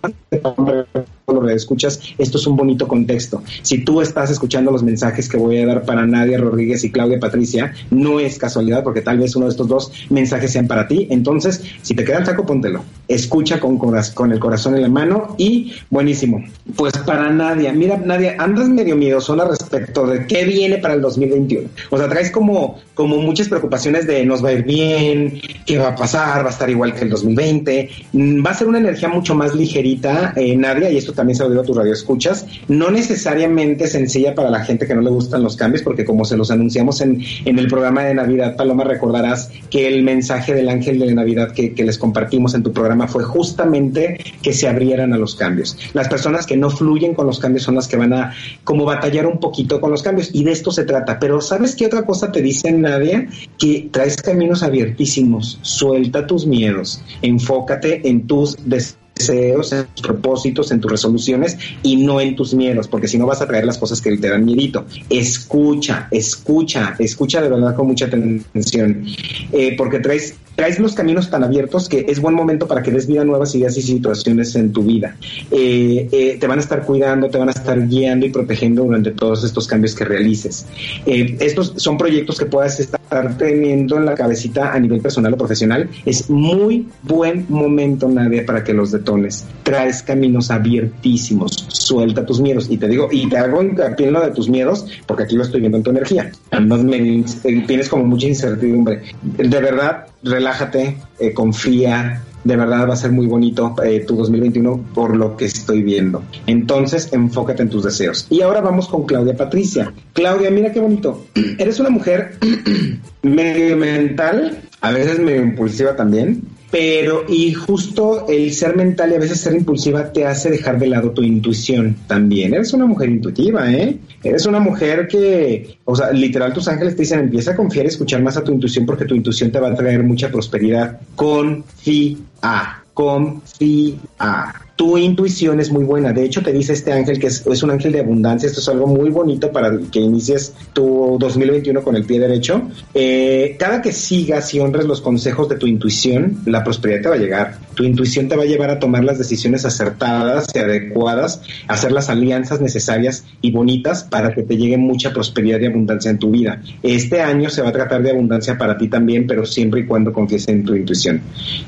[1.42, 3.44] lo escuchas, esto es un bonito contexto.
[3.62, 7.20] Si tú estás escuchando los mensajes que voy a dar para Nadia Rodríguez y Claudia
[7.20, 11.08] Patricia, no es casualidad porque tal vez uno de estos dos mensajes sean para ti.
[11.10, 12.84] Entonces, si te queda el saco, póntelo.
[13.08, 16.44] Escucha con, con el corazón en la mano y buenísimo.
[16.76, 21.70] Pues para Nadia, mira, Nadia, andas medio miedosona respecto de qué viene para el 2021.
[21.90, 25.90] O sea, traes como, como muchas preocupaciones de nos va a ir bien, qué va
[25.90, 27.90] a pasar, va a estar igual que el 2020.
[28.14, 31.62] Mm, va a ser una energía mucho más ligerita, eh, Nadia, y esto también digo
[31.62, 35.56] a tu radio escuchas, no necesariamente sencilla para la gente que no le gustan los
[35.56, 39.88] cambios, porque como se los anunciamos en, en el programa de Navidad, Paloma, recordarás que
[39.88, 44.20] el mensaje del ángel de Navidad que, que les compartimos en tu programa fue justamente
[44.42, 45.78] que se abrieran a los cambios.
[45.94, 49.26] Las personas que no fluyen con los cambios son las que van a como batallar
[49.26, 51.20] un poquito con los cambios y de esto se trata.
[51.20, 53.28] Pero ¿sabes qué otra cosa te dice Nadia?
[53.58, 60.72] Que traes caminos abiertísimos, suelta tus miedos, enfócate en tus deseos deseos, en tus propósitos,
[60.72, 63.78] en tus resoluciones y no en tus miedos, porque si no vas a traer las
[63.78, 64.86] cosas que te dan miedito.
[65.10, 69.06] Escucha, escucha, escucha de verdad con mucha atención,
[69.52, 73.08] eh, porque traes traes los caminos tan abiertos que es buen momento para que des
[73.08, 75.16] vida nuevas ideas y situaciones en tu vida.
[75.50, 79.12] Eh, eh, te van a estar cuidando, te van a estar guiando y protegiendo durante
[79.12, 80.66] todos estos cambios que realices.
[81.06, 83.01] Estos son proyectos que puedas estar
[83.38, 85.90] teniendo en la cabecita a nivel personal o profesional.
[86.06, 89.46] Es muy buen momento, Nadia, para que los detones.
[89.64, 92.68] Traes caminos abiertísimos, suelta tus miedos.
[92.70, 95.60] Y te digo, y te hago hincapié en de tus miedos, porque aquí lo estoy
[95.60, 96.32] viendo en tu energía.
[96.52, 97.24] Además, me,
[97.68, 99.02] tienes como mucha incertidumbre.
[99.22, 104.86] De verdad, relájate, eh, confía, de verdad va a ser muy bonito eh, tu 2021
[104.94, 106.24] por lo que estoy viendo.
[106.48, 108.28] Entonces, enfócate en tus deseos.
[108.30, 109.94] Y ahora vamos con Claudia Patricia.
[110.14, 111.26] Claudia, mira qué bonito.
[111.58, 112.38] Eres una mujer
[113.22, 116.42] medio mental, a veces medio impulsiva también.
[116.72, 120.88] Pero y justo el ser mental y a veces ser impulsiva te hace dejar de
[120.88, 122.54] lado tu intuición también.
[122.54, 123.98] Eres una mujer intuitiva, ¿eh?
[124.24, 127.90] Eres una mujer que, o sea, literal tus ángeles te dicen, empieza a confiar y
[127.90, 131.02] escuchar más a tu intuición porque tu intuición te va a traer mucha prosperidad.
[131.16, 136.12] Confía, confía tu intuición es muy buena.
[136.12, 138.48] De hecho, te dice este ángel que es, un ángel de abundancia.
[138.48, 142.64] Esto es algo muy bonito para que inicies tu 2021 con el pie derecho.
[142.92, 147.14] Eh, cada que sigas y honres los consejos de tu intuición, la prosperidad te va
[147.14, 147.60] a llegar.
[147.76, 152.10] Tu intuición te va a llevar a tomar las decisiones acertadas y adecuadas, hacer las
[152.10, 156.60] alianzas necesarias y bonitas para que te llegue mucha prosperidad y abundancia en tu vida.
[156.82, 160.12] Este año se va a tratar de abundancia para ti también, pero siempre y cuando
[160.12, 161.22] confíes en tu intuición.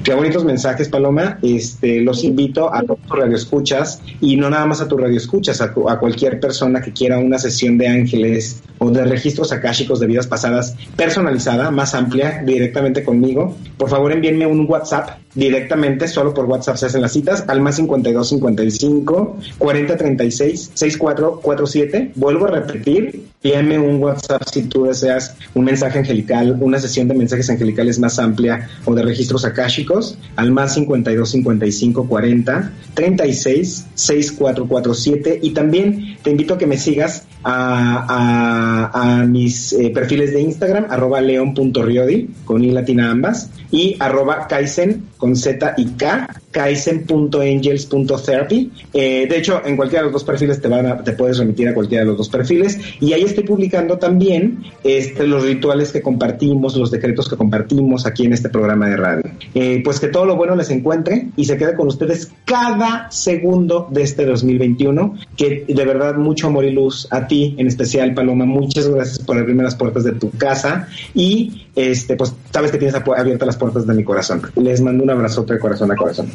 [0.03, 1.37] Qué bonitos mensajes, Paloma.
[1.43, 5.61] Este, los invito a tu radio escuchas y no nada más a tu radio escuchas,
[5.61, 10.27] a, cualquier persona que quiera una sesión de ángeles o de registros akáshicos de vidas
[10.27, 13.55] pasadas personalizada, más amplia, directamente conmigo.
[13.77, 17.75] Por favor, envíenme un WhatsApp directamente, solo por WhatsApp se hacen las citas, al más
[17.77, 22.11] 52 55 40 36 64 47.
[22.15, 27.15] Vuelvo a repetir, envíame un WhatsApp si tú deseas un mensaje angelical, una sesión de
[27.15, 35.39] mensajes angelicales más amplia o de registros akáshicos, al más 52 55 40 36 6447.
[35.41, 41.21] Y también te invito a que me sigas a, mis eh, perfiles de Instagram, arroba
[41.21, 48.71] leon.riodi, con i latina ambas, y arroba kaisen con Z y K, kaizen.angels.therapy.
[48.93, 51.69] Eh, de hecho, en cualquiera de los dos perfiles te, van a, te puedes remitir
[51.69, 52.77] a cualquiera de los dos perfiles.
[52.99, 58.25] Y ahí estoy publicando también este, los rituales que compartimos, los decretos que compartimos aquí
[58.25, 59.23] en este programa de radio.
[59.55, 63.87] Eh, pues que todo lo bueno les encuentre y se quede con ustedes cada segundo
[63.91, 65.15] de este 2021.
[65.37, 68.45] Que de verdad mucho amor y luz a ti, en especial Paloma.
[68.45, 72.95] Muchas gracias por abrirme las puertas de tu casa y este, pues sabes que tienes
[72.95, 74.41] abiertas las puertas de mi corazón.
[74.55, 76.29] Les mando un abrazote de corazón a corazón.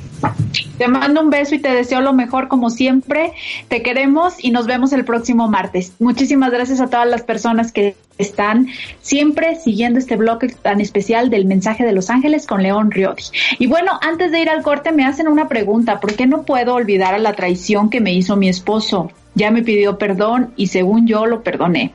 [0.78, 3.32] Te mando un beso y te deseo lo mejor como siempre.
[3.68, 5.92] Te queremos y nos vemos el próximo martes.
[5.98, 8.66] Muchísimas gracias a todas las personas que están
[9.00, 13.22] siempre siguiendo este bloque tan especial del mensaje de los ángeles con León Riodi.
[13.58, 16.74] Y bueno, antes de ir al corte me hacen una pregunta, ¿por qué no puedo
[16.74, 19.10] olvidar a la traición que me hizo mi esposo?
[19.38, 21.92] Ya me pidió perdón y según yo lo perdoné.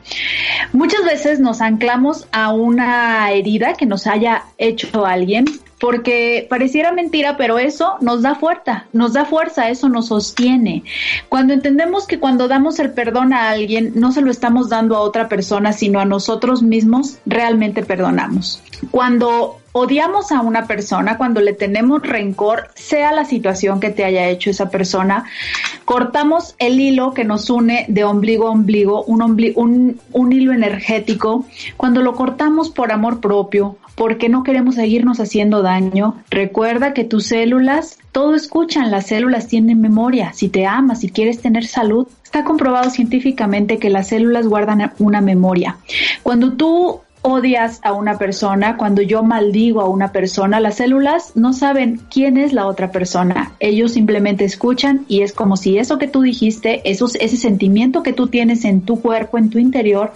[0.72, 5.46] Muchas veces nos anclamos a una herida que nos haya hecho alguien
[5.80, 10.84] porque pareciera mentira, pero eso nos da fuerza, nos da fuerza, eso nos sostiene.
[11.30, 15.02] Cuando entendemos que cuando damos el perdón a alguien, no se lo estamos dando a
[15.02, 18.62] otra persona, sino a nosotros mismos, realmente perdonamos.
[18.92, 24.28] Cuando odiamos a una persona, cuando le tenemos rencor, sea la situación que te haya
[24.28, 25.26] hecho esa persona,
[25.84, 31.46] cortamos el hilo que nos une de ombligo a ombligo, un, un, hilo energético,
[31.76, 36.16] cuando lo cortamos por amor propio, porque no queremos seguirnos haciendo daño.
[36.30, 40.34] Recuerda que tus células todo escuchan, las células tienen memoria.
[40.34, 45.20] Si te amas, si quieres tener salud, está comprobado científicamente que las células guardan una
[45.20, 45.78] memoria.
[46.22, 51.54] Cuando tú odias a una persona, cuando yo maldigo a una persona, las células no
[51.54, 53.54] saben quién es la otra persona.
[53.60, 58.14] Ellos simplemente escuchan y es como si eso que tú dijiste, esos, ese sentimiento que
[58.14, 60.12] tú tienes en tu cuerpo, en tu interior,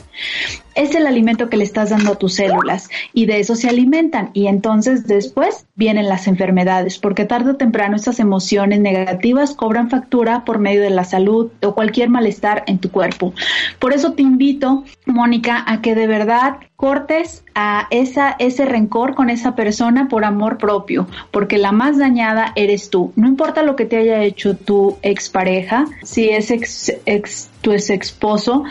[0.78, 4.30] es el alimento que le estás dando a tus células y de eso se alimentan
[4.34, 10.46] y entonces después vienen las enfermedades porque tarde o temprano esas emociones negativas cobran factura
[10.46, 13.34] por medio de la salud o cualquier malestar en tu cuerpo.
[13.80, 19.32] Por eso te invito, Mónica, a que de verdad cortes a esa, ese rencor con
[19.32, 23.12] esa persona por amor propio, porque la más dañada eres tú.
[23.16, 27.90] No importa lo que te haya hecho tu expareja, si es ex, ex tu ex
[27.90, 28.64] esposo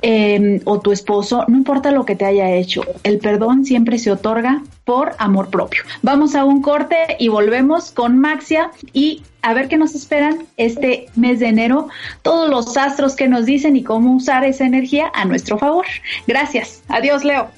[0.00, 4.12] eh, o tu esposo, no importa lo que te haya hecho, el perdón siempre se
[4.12, 5.82] otorga por amor propio.
[6.02, 11.06] Vamos a un corte y volvemos con Maxia y a ver qué nos esperan este
[11.16, 11.88] mes de enero,
[12.22, 15.86] todos los astros que nos dicen y cómo usar esa energía a nuestro favor.
[16.28, 16.84] Gracias.
[16.86, 17.48] Adiós, Leo.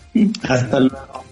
[0.48, 1.24] Hasta luego.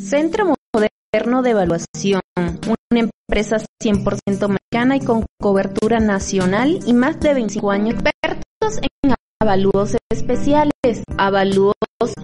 [0.00, 0.55] Centro
[1.16, 7.70] Moderno de Evaluación, una empresa 100% mexicana y con cobertura nacional y más de 25
[7.70, 11.74] años expertos en avalúos especiales, avalúos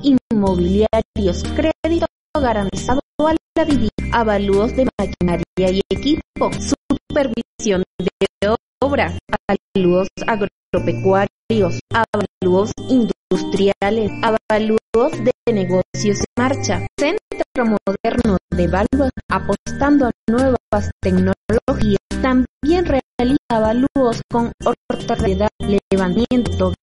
[0.03, 2.05] inmobiliarios, crédito
[2.38, 9.16] garantizado a la vivienda, avalúos de maquinaria y equipo, supervisión de obra,
[9.49, 20.11] avalúos agropecuarios, avalúos industriales, avalúos de negocios en marcha, centro moderno de evaluación apostando a
[20.29, 25.49] nuevas tecnologías, también realiza avalúos con ortorealidad,
[25.91, 26.75] levantamiento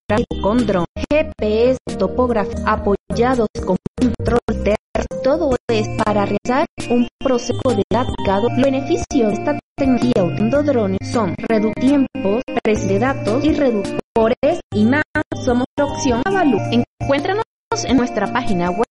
[0.41, 7.83] con dron, GPS, topógrafo, apoyados con control terrestre, todo es para realizar un proceso de
[7.91, 8.15] datos.
[8.25, 14.85] Los beneficios de esta tecnología usando drones son reducir tiempos, de datos y reductores y
[14.85, 15.03] más.
[15.43, 16.57] Somos la opción Avalú.
[16.71, 17.43] Encuéntranos
[17.85, 18.85] en nuestra página web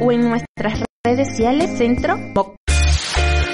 [0.00, 3.49] o en nuestras redes sociales Centro el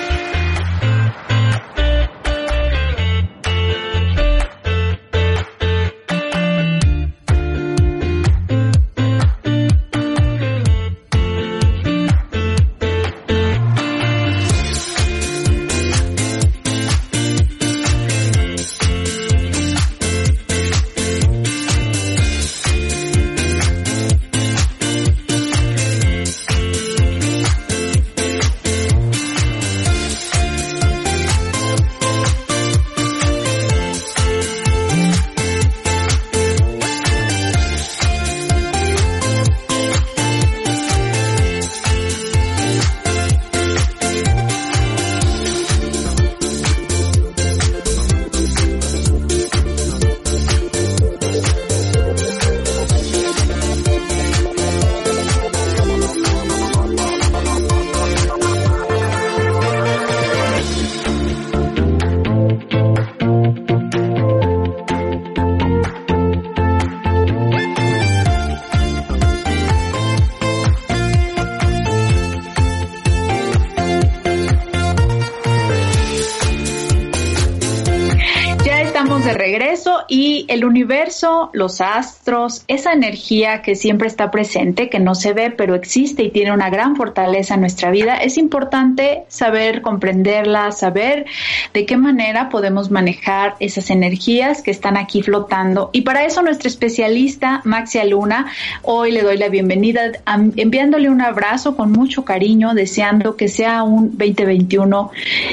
[80.77, 86.22] universo, los astros, esa energía que siempre está presente, que no se ve, pero existe
[86.22, 91.24] y tiene una gran fortaleza en nuestra vida, es importante saber comprenderla, saber
[91.72, 95.89] de qué manera podemos manejar esas energías que están aquí flotando.
[95.95, 98.53] Y para eso nuestra especialista, Maxia Luna,
[98.83, 100.12] hoy le doy la bienvenida,
[100.57, 105.11] enviándole un abrazo con mucho cariño, deseando que sea un 2021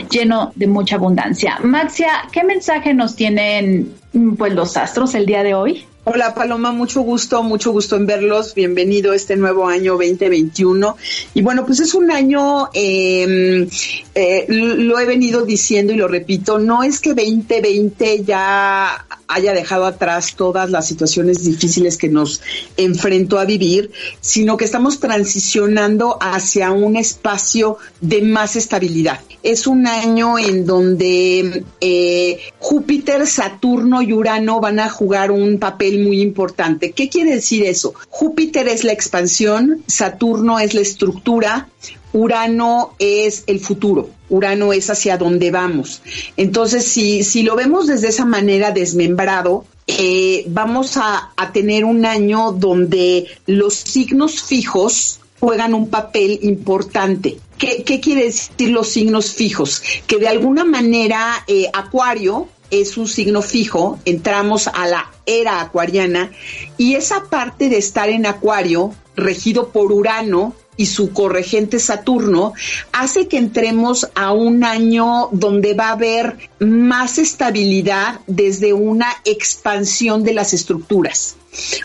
[0.09, 1.59] lleno de mucha abundancia.
[1.63, 4.02] Maxia, ¿qué mensaje nos tienen
[4.37, 5.85] pues los astros el día de hoy.
[6.05, 8.53] Hola Paloma, mucho gusto, mucho gusto en verlos.
[8.53, 10.97] Bienvenido a este nuevo año 2021.
[11.33, 13.69] Y bueno, pues es un año, em,
[14.13, 19.85] eh, lo he venido diciendo y lo repito, no es que 2020 ya haya dejado
[19.85, 22.41] atrás todas las situaciones difíciles que nos
[22.77, 29.19] enfrentó a vivir, sino que estamos transicionando hacia un espacio de más estabilidad.
[29.41, 36.03] Es un año en donde eh, Júpiter, Saturno y Urano van a jugar un papel
[36.03, 36.91] muy importante.
[36.91, 37.93] ¿Qué quiere decir eso?
[38.09, 41.69] Júpiter es la expansión, Saturno es la estructura,
[42.13, 46.01] Urano es el futuro, Urano es hacia donde vamos.
[46.37, 52.51] Entonces, si, si lo vemos desde esa manera desmembrado, eh, vamos a, tener un año
[52.51, 57.37] donde los signos fijos juegan un papel importante.
[57.57, 59.83] ¿Qué, quiere decir los signos fijos?
[60.07, 66.31] Que de alguna manera eh, Acuario es un signo fijo, entramos a la era acuariana
[66.77, 72.53] y esa parte de estar en Acuario, regido por Urano, y su corregente Saturno
[72.91, 80.23] hace que entremos a un año donde va a haber más estabilidad desde una expansión
[80.23, 81.35] de las estructuras,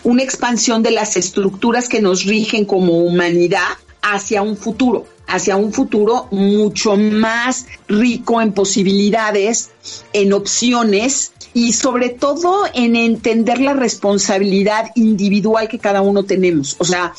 [0.03, 5.71] una expansión de las estructuras que nos rigen como humanidad hacia un futuro hacia un
[5.71, 9.69] futuro mucho más rico en posibilidades,
[10.11, 16.75] en opciones y sobre todo en entender la responsabilidad individual que cada uno tenemos.
[16.79, 17.13] O sea,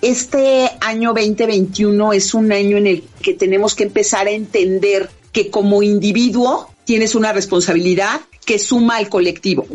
[0.00, 5.50] este año 2021 es un año en el que tenemos que empezar a entender que
[5.50, 9.66] como individuo tienes una responsabilidad que suma al colectivo.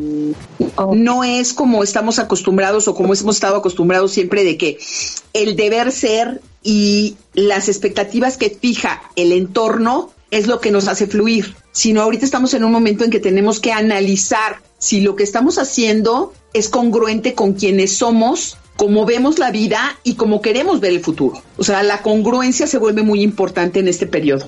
[0.96, 4.78] No es como estamos acostumbrados o como hemos estado acostumbrados siempre de que
[5.34, 11.08] el deber ser y las expectativas que fija el entorno es lo que nos hace
[11.08, 15.24] fluir, sino ahorita estamos en un momento en que tenemos que analizar si lo que
[15.24, 20.94] estamos haciendo es congruente con quienes somos, cómo vemos la vida y cómo queremos ver
[20.94, 21.42] el futuro.
[21.58, 24.48] O sea, la congruencia se vuelve muy importante en este periodo.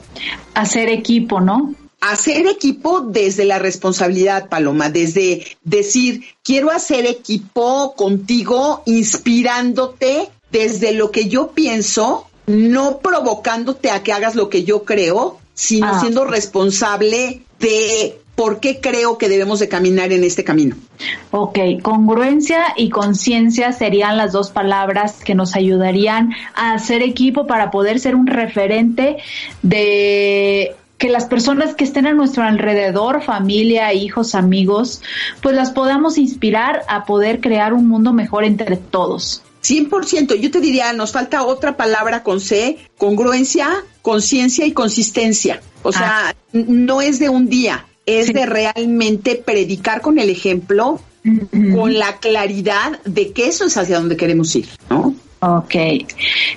[0.54, 1.74] Hacer equipo, ¿no?
[2.00, 11.12] Hacer equipo desde la responsabilidad, Paloma, desde decir, quiero hacer equipo contigo, inspirándote desde lo
[11.12, 16.00] que yo pienso, no provocándote a que hagas lo que yo creo, sino ah.
[16.00, 20.78] siendo responsable de por qué creo que debemos de caminar en este camino.
[21.32, 27.72] Ok, congruencia y conciencia serían las dos palabras que nos ayudarían a hacer equipo para
[27.72, 29.18] poder ser un referente
[29.64, 35.02] de que las personas que estén a nuestro alrededor, familia, hijos, amigos,
[35.42, 39.44] pues las podamos inspirar a poder crear un mundo mejor entre todos.
[39.64, 45.62] 100%, yo te diría, nos falta otra palabra con C, congruencia, conciencia y consistencia.
[45.84, 51.00] O sea, no es de un día, es de realmente predicar con el ejemplo,
[51.76, 55.14] con la claridad de que eso es hacia donde queremos ir, ¿no?
[55.42, 55.76] Ok.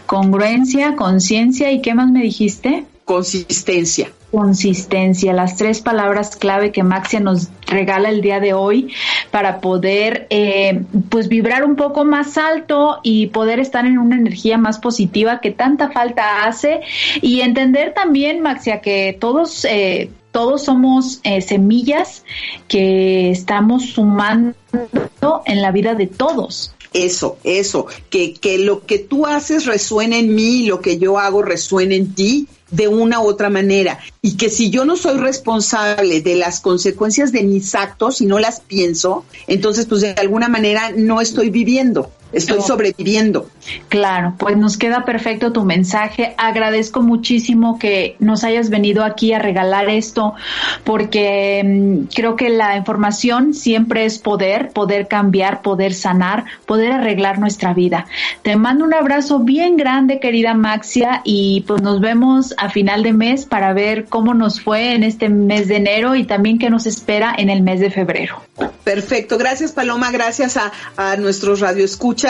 [0.06, 2.84] Congruencia, conciencia y ¿qué más me dijiste?
[3.04, 4.12] Consistencia.
[4.32, 8.94] Consistencia, las tres palabras clave que Maxia nos regala el día de hoy
[9.30, 14.56] para poder eh, pues vibrar un poco más alto y poder estar en una energía
[14.56, 16.80] más positiva que tanta falta hace
[17.20, 22.24] y entender también Maxia que todos eh, todos somos eh, semillas
[22.68, 24.54] que estamos sumando
[25.44, 26.74] en la vida de todos.
[26.94, 31.42] Eso, eso, que, que lo que tú haces resuene en mí, lo que yo hago
[31.42, 34.00] resuene en ti de una u otra manera.
[34.20, 38.40] Y que si yo no soy responsable de las consecuencias de mis actos y no
[38.40, 42.10] las pienso, entonces pues de alguna manera no estoy viviendo.
[42.32, 43.48] Estoy sobreviviendo.
[43.88, 46.34] Claro, pues nos queda perfecto tu mensaje.
[46.38, 50.34] Agradezco muchísimo que nos hayas venido aquí a regalar esto,
[50.84, 57.38] porque mm, creo que la información siempre es poder, poder cambiar, poder sanar, poder arreglar
[57.38, 58.06] nuestra vida.
[58.42, 63.12] Te mando un abrazo bien grande, querida Maxia, y pues nos vemos a final de
[63.12, 66.86] mes para ver cómo nos fue en este mes de enero y también qué nos
[66.86, 68.40] espera en el mes de febrero.
[68.84, 72.21] Perfecto, gracias Paloma, gracias a, a nuestros radioescuchas.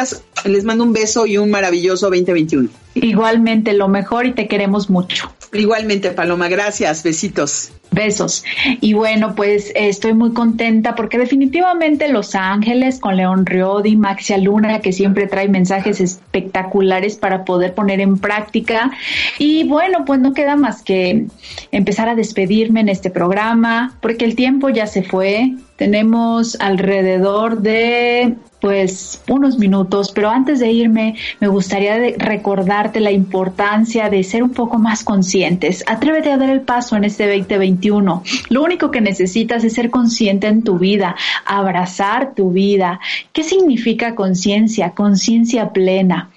[0.45, 2.69] Les mando un beso y un maravilloso 2021.
[2.95, 5.33] Igualmente, lo mejor y te queremos mucho.
[5.53, 7.73] Igualmente, Paloma, gracias, besitos.
[7.91, 8.43] Besos.
[8.81, 14.81] Y bueno, pues estoy muy contenta porque definitivamente Los Ángeles con León Riodi, Maxia Luna,
[14.81, 18.93] que siempre trae mensajes espectaculares para poder poner en práctica.
[19.39, 21.27] Y bueno, pues no queda más que
[21.71, 25.55] empezar a despedirme en este programa porque el tiempo ya se fue.
[25.77, 34.09] Tenemos alrededor de pues unos minutos, pero antes de irme me gustaría recordarte la importancia
[34.09, 35.83] de ser un poco más conscientes.
[35.89, 38.23] Atrévete a dar el paso en este 2021.
[38.51, 43.01] Lo único que necesitas es ser consciente en tu vida, abrazar tu vida.
[43.33, 44.91] ¿Qué significa conciencia?
[44.91, 46.31] Conciencia plena.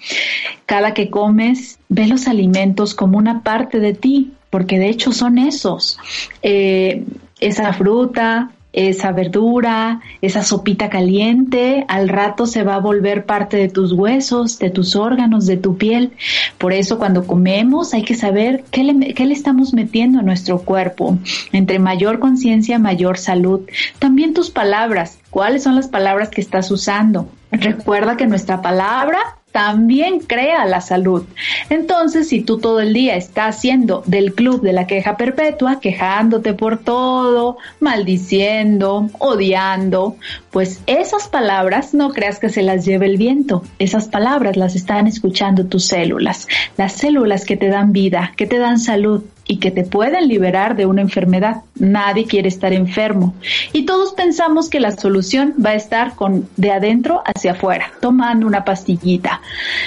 [0.66, 5.38] Cada que comes, ve los alimentos como una parte de ti, porque de hecho son
[5.38, 5.96] esos.
[6.42, 7.04] Eh,
[7.38, 13.68] esa fruta, esa verdura, esa sopita caliente, al rato se va a volver parte de
[13.68, 16.12] tus huesos, de tus órganos, de tu piel.
[16.58, 20.58] Por eso cuando comemos hay que saber qué le, qué le estamos metiendo a nuestro
[20.58, 21.18] cuerpo.
[21.52, 23.62] Entre mayor conciencia, mayor salud.
[23.98, 25.18] También tus palabras.
[25.30, 27.28] ¿Cuáles son las palabras que estás usando?
[27.50, 29.18] Recuerda que nuestra palabra
[29.56, 31.24] también crea la salud.
[31.70, 36.52] Entonces, si tú todo el día estás haciendo del club de la queja perpetua, quejándote
[36.52, 40.16] por todo, maldiciendo, odiando,
[40.50, 43.62] pues esas palabras no creas que se las lleve el viento.
[43.78, 46.46] Esas palabras las están escuchando tus células,
[46.76, 50.76] las células que te dan vida, que te dan salud, y que te pueden liberar
[50.76, 51.62] de una enfermedad.
[51.76, 53.34] Nadie quiere estar enfermo.
[53.72, 58.46] Y todos pensamos que la solución va a estar con de adentro hacia afuera, tomando
[58.46, 59.40] una pastillita.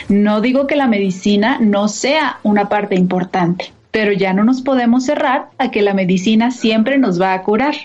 [0.08, 5.06] No digo que la medicina no sea una parte importante, pero ya no nos podemos
[5.06, 7.76] cerrar a que la medicina siempre nos va a curar.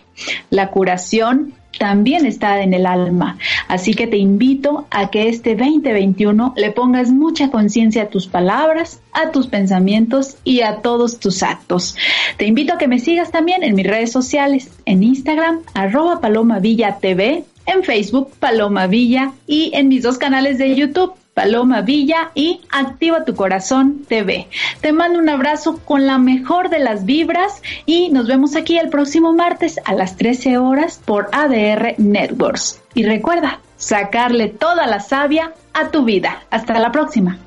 [0.50, 3.38] La curación también está en el alma.
[3.68, 9.00] Así que te invito a que este 2021 le pongas mucha conciencia a tus palabras,
[9.12, 11.96] a tus pensamientos y a todos tus actos.
[12.36, 16.58] Te invito a que me sigas también en mis redes sociales, en Instagram, arroba Paloma
[16.58, 21.14] Villa TV, en Facebook, Paloma Villa y en mis dos canales de YouTube.
[21.34, 24.48] Paloma Villa y Activa tu Corazón TV.
[24.80, 28.88] Te mando un abrazo con la mejor de las vibras y nos vemos aquí el
[28.88, 32.80] próximo martes a las 13 horas por ADR Networks.
[32.94, 36.44] Y recuerda, sacarle toda la savia a tu vida.
[36.50, 37.38] Hasta la próxima.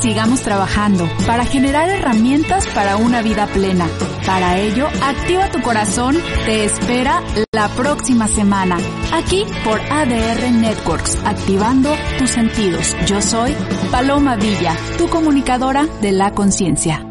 [0.00, 3.86] Sigamos trabajando para generar herramientas para una vida plena.
[4.26, 8.78] Para ello, Activa tu Corazón te espera la próxima semana,
[9.12, 12.96] aquí por ADR Networks, activando tus sentidos.
[13.06, 13.54] Yo soy
[13.90, 17.08] Paloma Villa, tu comunicadora de la conciencia.